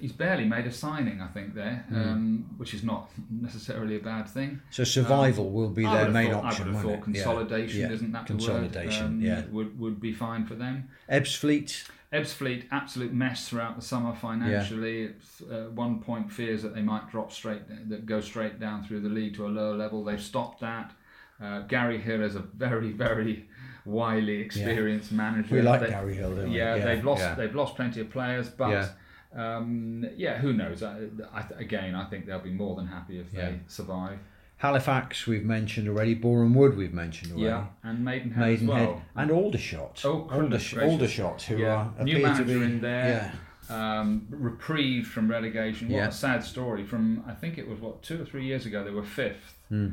[0.00, 1.94] he's barely made a signing, I think there, Hmm.
[2.00, 4.60] um, which is not necessarily a bad thing.
[4.70, 6.64] so survival will be their main thought, option.
[6.64, 7.02] I would have thought?
[7.04, 7.90] Consolidation, Yeah.
[7.92, 9.04] isn't that the consolidation?
[9.04, 9.14] word?
[9.14, 9.42] Um, yeah.
[9.52, 10.88] would would be fine for them.
[11.08, 11.84] Ebbsfleet.
[12.12, 15.02] Ebbsfleet, absolute mess throughout the summer financially.
[15.04, 19.00] It's, uh, one point fears that they might drop straight, that go straight down through
[19.00, 20.02] the league to a lower level.
[20.02, 20.92] They've stopped that.
[21.40, 23.48] Uh, Garry Hill is a very, very
[23.84, 25.54] wily, experienced manager.
[25.54, 26.56] We like They- Garry Hill, don't we?
[26.58, 27.34] yeah, Yeah, they've lost yeah.
[27.34, 28.88] they've lost plenty of players, but Yeah.
[29.34, 30.82] yeah, um, yeah who knows?
[30.82, 33.50] I, I, again, I think they'll be more than happy if Yeah.
[33.50, 34.18] they survive.
[34.60, 36.12] Halifax, we've mentioned already.
[36.14, 37.46] Boreham Wood, we've mentioned already.
[37.46, 39.02] Yeah, and Maidenhead, Maidenhead as well.
[39.16, 40.02] and Aldershot.
[40.04, 41.88] Oh, Aldersh- Aldershot, who Yeah.
[41.98, 43.32] are New manager be in there.
[43.70, 45.88] Yeah, um, reprieved from relegation.
[45.88, 46.08] What Yeah.
[46.08, 46.84] a sad story.
[46.84, 49.58] From I think it was what two or three years ago they were fifth.
[49.70, 49.86] Yeah.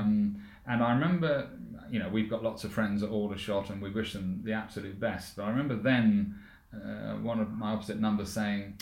[0.00, 1.48] Um, And I remember,
[1.90, 5.00] you know, we've got lots of friends at Aldershot and we wish them the absolute
[5.00, 5.36] best.
[5.36, 6.34] But I remember then
[6.74, 8.74] uh, one of my opposite numbers saying,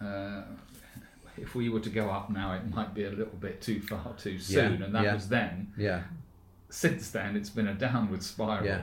[0.00, 0.42] uh,
[1.36, 4.12] if we were to go up now, it might be a little bit too far
[4.18, 4.78] too soon.
[4.80, 5.14] Yeah, And that yeah.
[5.14, 5.72] was then.
[5.76, 6.02] yeah,
[6.70, 8.64] Since then, it's been a downward spiral.
[8.66, 8.82] Yeah.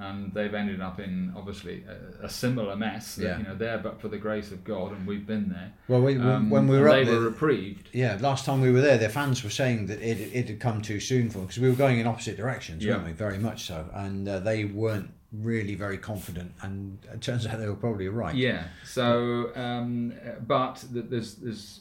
[0.00, 1.82] And they've ended up in obviously
[2.22, 3.16] a, a similar mess.
[3.16, 3.38] That, Yeah.
[3.38, 5.72] You know, there but for the grace of God, and we've been there.
[5.88, 7.88] Well, we, Um, when we were they up there, were reprieved.
[7.92, 10.82] yeah, last time we were there, their fans were saying that it, it had come
[10.82, 13.12] too soon for them because we were going in opposite directions, weren't we?
[13.12, 17.66] Very much so, and uh, they weren't really very confident, and it turns out they
[17.68, 18.36] were probably right.
[18.36, 18.64] Yeah.
[18.84, 21.80] So, um, uh, but there's there's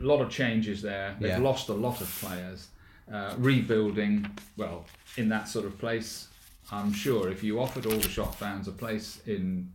[0.00, 1.16] a lot of changes there.
[1.20, 1.38] They've Yeah.
[1.38, 2.68] lost a lot of players.
[3.12, 4.26] Uh, rebuilding,
[4.56, 4.86] well,
[5.16, 6.28] in that sort of place,
[6.72, 9.70] I'm sure if you offered Aldershot fans a place in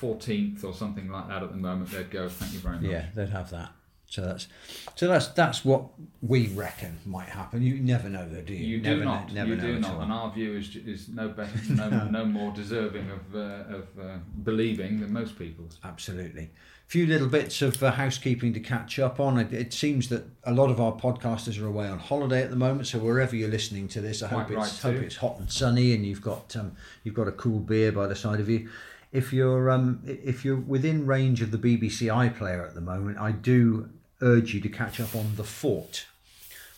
[0.00, 3.06] 14th or something like that at the moment, they'd go, "Thank you very much." Yeah,
[3.14, 3.72] they'd have that.
[4.06, 4.46] So that's
[4.94, 5.86] so that's that's what
[6.20, 7.62] we reckon might happen.
[7.62, 8.66] You never know, though, do you?
[8.76, 9.32] You never do know- not.
[9.32, 10.02] never you know do not.
[10.02, 13.38] And our view is is no better, no, no more deserving of uh,
[13.76, 15.78] of uh, believing than most people's.
[15.82, 16.50] Absolutely.
[16.86, 19.38] Few little bits of uh, housekeeping to catch up on.
[19.38, 22.56] It, it seems that a lot of our podcasters are away on holiday at the
[22.56, 25.92] moment, so wherever you're listening to this, I hope it's hope it's hot and sunny,
[25.94, 28.68] and you've got um, you've got a cool beer by the side of you.
[29.12, 33.32] If you're um, if you're within range of the BBC iPlayer at the moment, I
[33.32, 33.88] do
[34.20, 36.06] urge you to catch up on the Fort,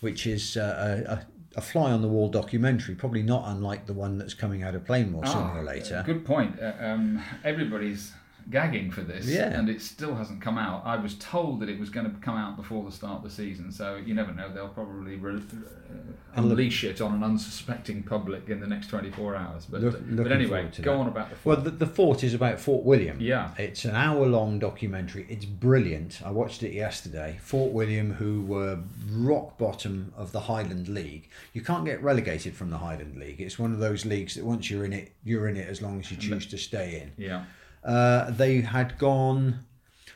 [0.01, 1.21] which is uh,
[1.55, 4.75] a, a fly on the wall documentary, probably not unlike the one that's coming out
[4.75, 6.03] of Plainmoor sooner Ah, or later.
[6.07, 6.59] Good point.
[6.61, 8.13] Uh, um, everybody's
[8.51, 9.59] gagging for this, Yeah.
[9.59, 10.83] and it still hasn't come out.
[10.87, 13.31] I was told that it was going to come out before the start of the
[13.31, 14.53] season, so you never know.
[14.53, 15.97] They'll probably re- uh,
[16.37, 19.67] unleash it on an unsuspecting public in the next 24 hours.
[19.67, 20.99] But, Look- uh, but anyway, go that.
[21.01, 21.37] on about the.
[21.37, 21.57] Fort.
[21.57, 23.19] Well, the, the fort is about Fort William.
[23.21, 23.51] Yeah.
[23.59, 25.27] It's an hour long documentary.
[25.29, 26.21] It's brilliant.
[26.25, 27.39] I watched it yesterday.
[27.43, 28.79] Fort William, who were
[29.11, 31.29] rock bottom of the Highland League.
[31.53, 33.41] You can't get relegated from the Highland League.
[33.41, 35.99] It's one of those leagues that once you're in it, you're in it as long
[35.99, 37.25] as you choose to stay in.
[37.25, 37.45] yeah.
[37.87, 39.61] Uh, they had gone.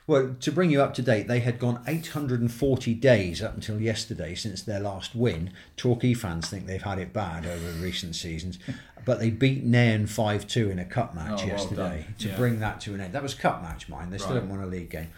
[0.06, 4.34] Well, to bring you up to date, they had gone 840 days up until yesterday
[4.34, 5.52] since their last win.
[5.76, 8.58] Torquay fans think they've had it bad over recent seasons,
[9.04, 12.14] but they beat Nairn 5 2 in a cup match Oh, yesterday done.
[12.18, 12.36] to Yeah.
[12.36, 13.12] bring that to an end.
[13.12, 14.12] That was cup match, mind.
[14.12, 14.34] They still Right.
[14.42, 15.08] haven't won a league game.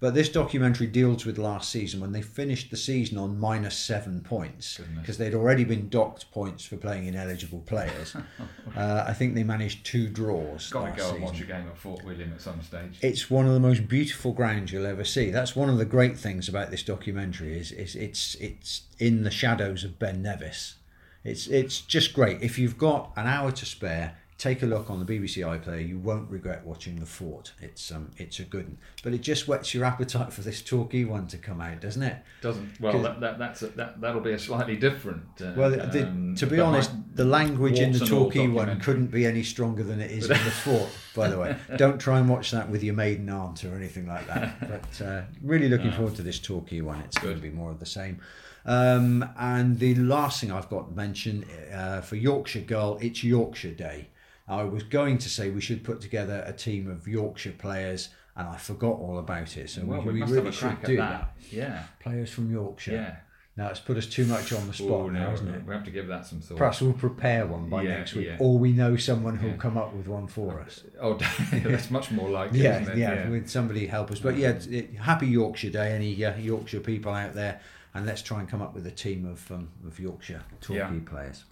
[0.00, 4.22] But this documentary deals with last season when they finished the season on minus seven
[4.22, 8.16] points because they'd already been docked points for playing ineligible players.
[8.76, 10.70] uh, I think they managed two draws.
[10.70, 12.98] Got to go and watch a game at Fort William at some stage.
[13.02, 15.30] It's one of the most beautiful grounds you'll ever see.
[15.30, 19.30] That's one of the great things about this documentary is, is it's it's in the
[19.30, 20.76] shadows of Ben Nevis.
[21.24, 22.40] It's it's just great.
[22.42, 25.86] If you've got an hour to spare, take a look on the BBC iPlayer.
[25.86, 27.52] You won't regret watching the Fort.
[27.60, 28.78] It's um it's a good one.
[29.04, 32.16] But it just whets your appetite for this Torquay one to come out, doesn't it?
[32.40, 35.24] Doesn't well that, that that's a, that that'll be a slightly different.
[35.40, 38.48] Uh, Well, the, um, to be honest, the language in the warts and all Torquay
[38.48, 40.88] one couldn't be any stronger than it is in the Fort.
[41.14, 44.26] By the way, don't try and watch that with your maiden aunt or anything like
[44.26, 44.56] that.
[44.70, 47.00] But uh, really looking forward to this Torquay one.
[47.00, 48.20] It's going to be more of the same.
[48.64, 53.72] Um, and the last thing I've got to mention uh, for Yorkshire Girl, it's Yorkshire
[53.72, 54.08] Day.
[54.50, 58.48] I was going to say we should put together a team of Yorkshire players, and
[58.48, 59.70] I forgot all about it.
[59.70, 61.32] So Well, we, we, we really should do at that.
[61.50, 62.92] Yeah, Players from Yorkshire.
[62.92, 63.16] yeah.
[63.56, 65.66] Now it's put us too much on the spot Oh, now, no, isn't it?
[65.66, 66.56] we have to give that some thought.
[66.56, 68.36] Perhaps we'll prepare one by Yeah, next week, yeah.
[68.38, 69.56] or we know someone who'll Yeah.
[69.56, 70.82] come up with one for us.
[71.00, 71.14] Oh,
[71.52, 72.60] that's much more likely.
[72.62, 72.98] Yeah, isn't it?
[72.98, 74.20] yeah, with somebody help us.
[74.20, 77.60] But yeah, it, happy Yorkshire Day, any uh, Yorkshire people out there,
[77.92, 81.00] and let's try and come up with a team of um, of Yorkshire Torquay Yeah.
[81.04, 81.44] players.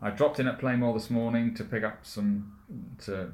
[0.00, 2.52] I dropped in at Plainmoor this morning to pick up some,
[3.04, 3.32] to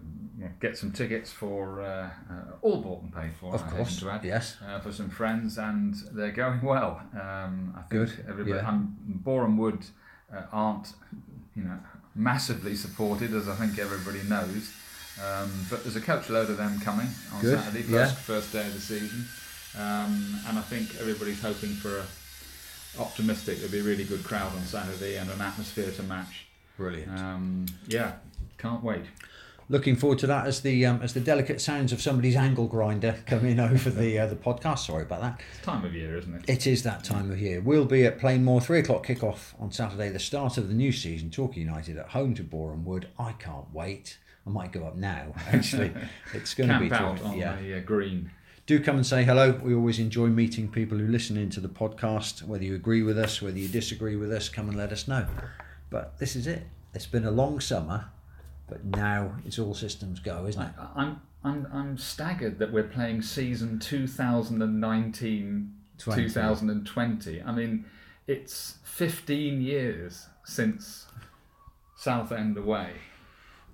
[0.60, 3.52] get some tickets for uh, uh, all bought and paid for.
[3.54, 4.56] Of I course, to add, yes.
[4.64, 7.02] uh, for some friends, and they're going well.
[7.14, 8.68] Um, I think Good, Everybody, yeah.
[8.68, 9.84] I'm, Boreham Wood
[10.32, 10.92] uh, aren't,
[11.56, 11.78] you know,
[12.14, 14.72] massively supported, as I think everybody knows.
[15.22, 18.06] Um, but there's a coach load of them coming on Good, Saturday, first, yeah.
[18.06, 19.26] first day of the season,
[19.76, 22.04] um, and I think everybody's hoping for a
[22.98, 23.56] optimistic.
[23.56, 26.46] There'll be a really good crowd on Saturday and an atmosphere to match.
[26.76, 27.18] Brilliant.
[27.18, 28.14] Um, yeah,
[28.58, 29.02] can't wait.
[29.68, 33.16] Looking forward to that as the um, as the delicate sounds of somebody's angle grinder
[33.26, 34.80] come in over the uh, the podcast.
[34.80, 35.40] Sorry about that.
[35.56, 36.44] It's time of year, isn't it?
[36.48, 37.60] It is that time of year.
[37.60, 41.30] We'll be at Plainmoor three o'clock kickoff on Saturday, the start of the new season.
[41.30, 43.08] Torquay United at home to Boreham Wood.
[43.18, 44.18] I can't wait.
[44.46, 45.32] I might go up now.
[45.52, 45.92] Actually,
[46.34, 47.56] it's going to be out on yeah.
[47.56, 48.30] the uh, green.
[48.66, 49.58] Do come and say hello.
[49.62, 52.42] We always enjoy meeting people who listen into the podcast.
[52.42, 55.26] Whether you agree with us, whether you disagree with us, come and let us know.
[55.93, 56.66] But this is it.
[56.95, 58.07] It's been a long summer,
[58.68, 60.72] but now it's all systems go, isn't it?
[60.78, 66.22] I, I'm I'm I'm staggered that we're playing season 2019 Twenty.
[66.24, 67.43] 2020.
[67.43, 67.84] I mean,
[68.26, 71.07] it's 15 years since
[71.97, 72.90] Southend away.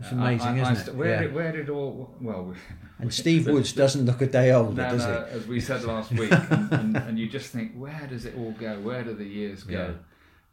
[0.01, 0.95] It's uh, amazing, I- I- I isn't it?
[0.95, 1.21] Where Yeah.
[1.23, 2.45] did where did all well?
[2.45, 2.55] we-
[2.99, 5.31] And Steve the- Woods doesn't look a day older, No, does no, he?
[5.39, 8.53] as we said last week, and, and, and you just think, where does it all
[8.53, 8.79] go?
[8.81, 9.95] Where do the years go?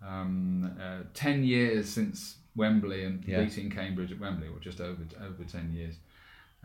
[0.04, 3.44] Um, uh, ten years since Wembley and Yeah.
[3.44, 5.96] beating Cambridge at Wembley, or just over over ten years.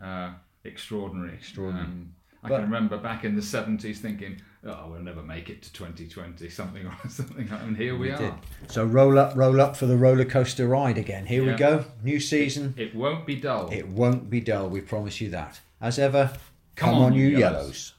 [0.01, 1.33] Uh, extraordinary.
[1.33, 1.85] Extraordinary.
[1.87, 2.13] Um,
[2.43, 5.73] I But- can remember back in the seventies thinking, "Oh, we'll never make it to
[5.73, 8.17] 2020." Something or something, and here we, We are.
[8.17, 8.33] did.
[8.71, 11.25] So roll up, roll up for the roller coaster ride again.
[11.27, 11.85] Here we go.
[12.03, 12.73] New season.
[12.77, 13.69] It won't be dull.
[13.71, 14.69] It won't be dull.
[14.69, 15.61] We promise you that.
[15.79, 16.31] As ever,
[16.75, 17.57] come, Come on, on, you you yellows.
[17.63, 17.93] yellows.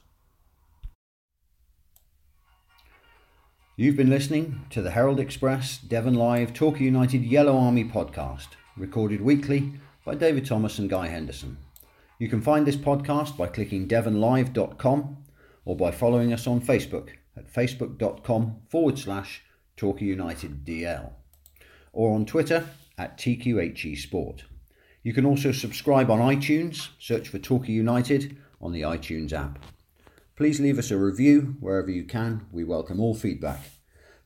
[3.75, 9.19] You've been listening to the Herald Express Devon Live Torquay United Yellow Army podcast, recorded
[9.19, 9.73] weekly
[10.05, 11.57] by David Thomas and Guy Henderson.
[12.19, 15.17] You can find this podcast by clicking devonlive.com
[15.65, 19.41] or by following us on Facebook at facebook.com forward slash
[19.75, 21.11] Torquay United DL
[21.93, 22.67] or on Twitter
[22.99, 24.43] at TQHE Sport.
[25.01, 29.57] You can also subscribe on iTunes, search for Torquay United on the iTunes app.
[30.35, 32.47] Please leave us a review wherever you can.
[32.51, 33.61] We welcome all feedback.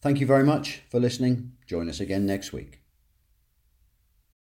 [0.02, 1.52] Thank you very much for listening.
[1.66, 2.82] Join us again next week.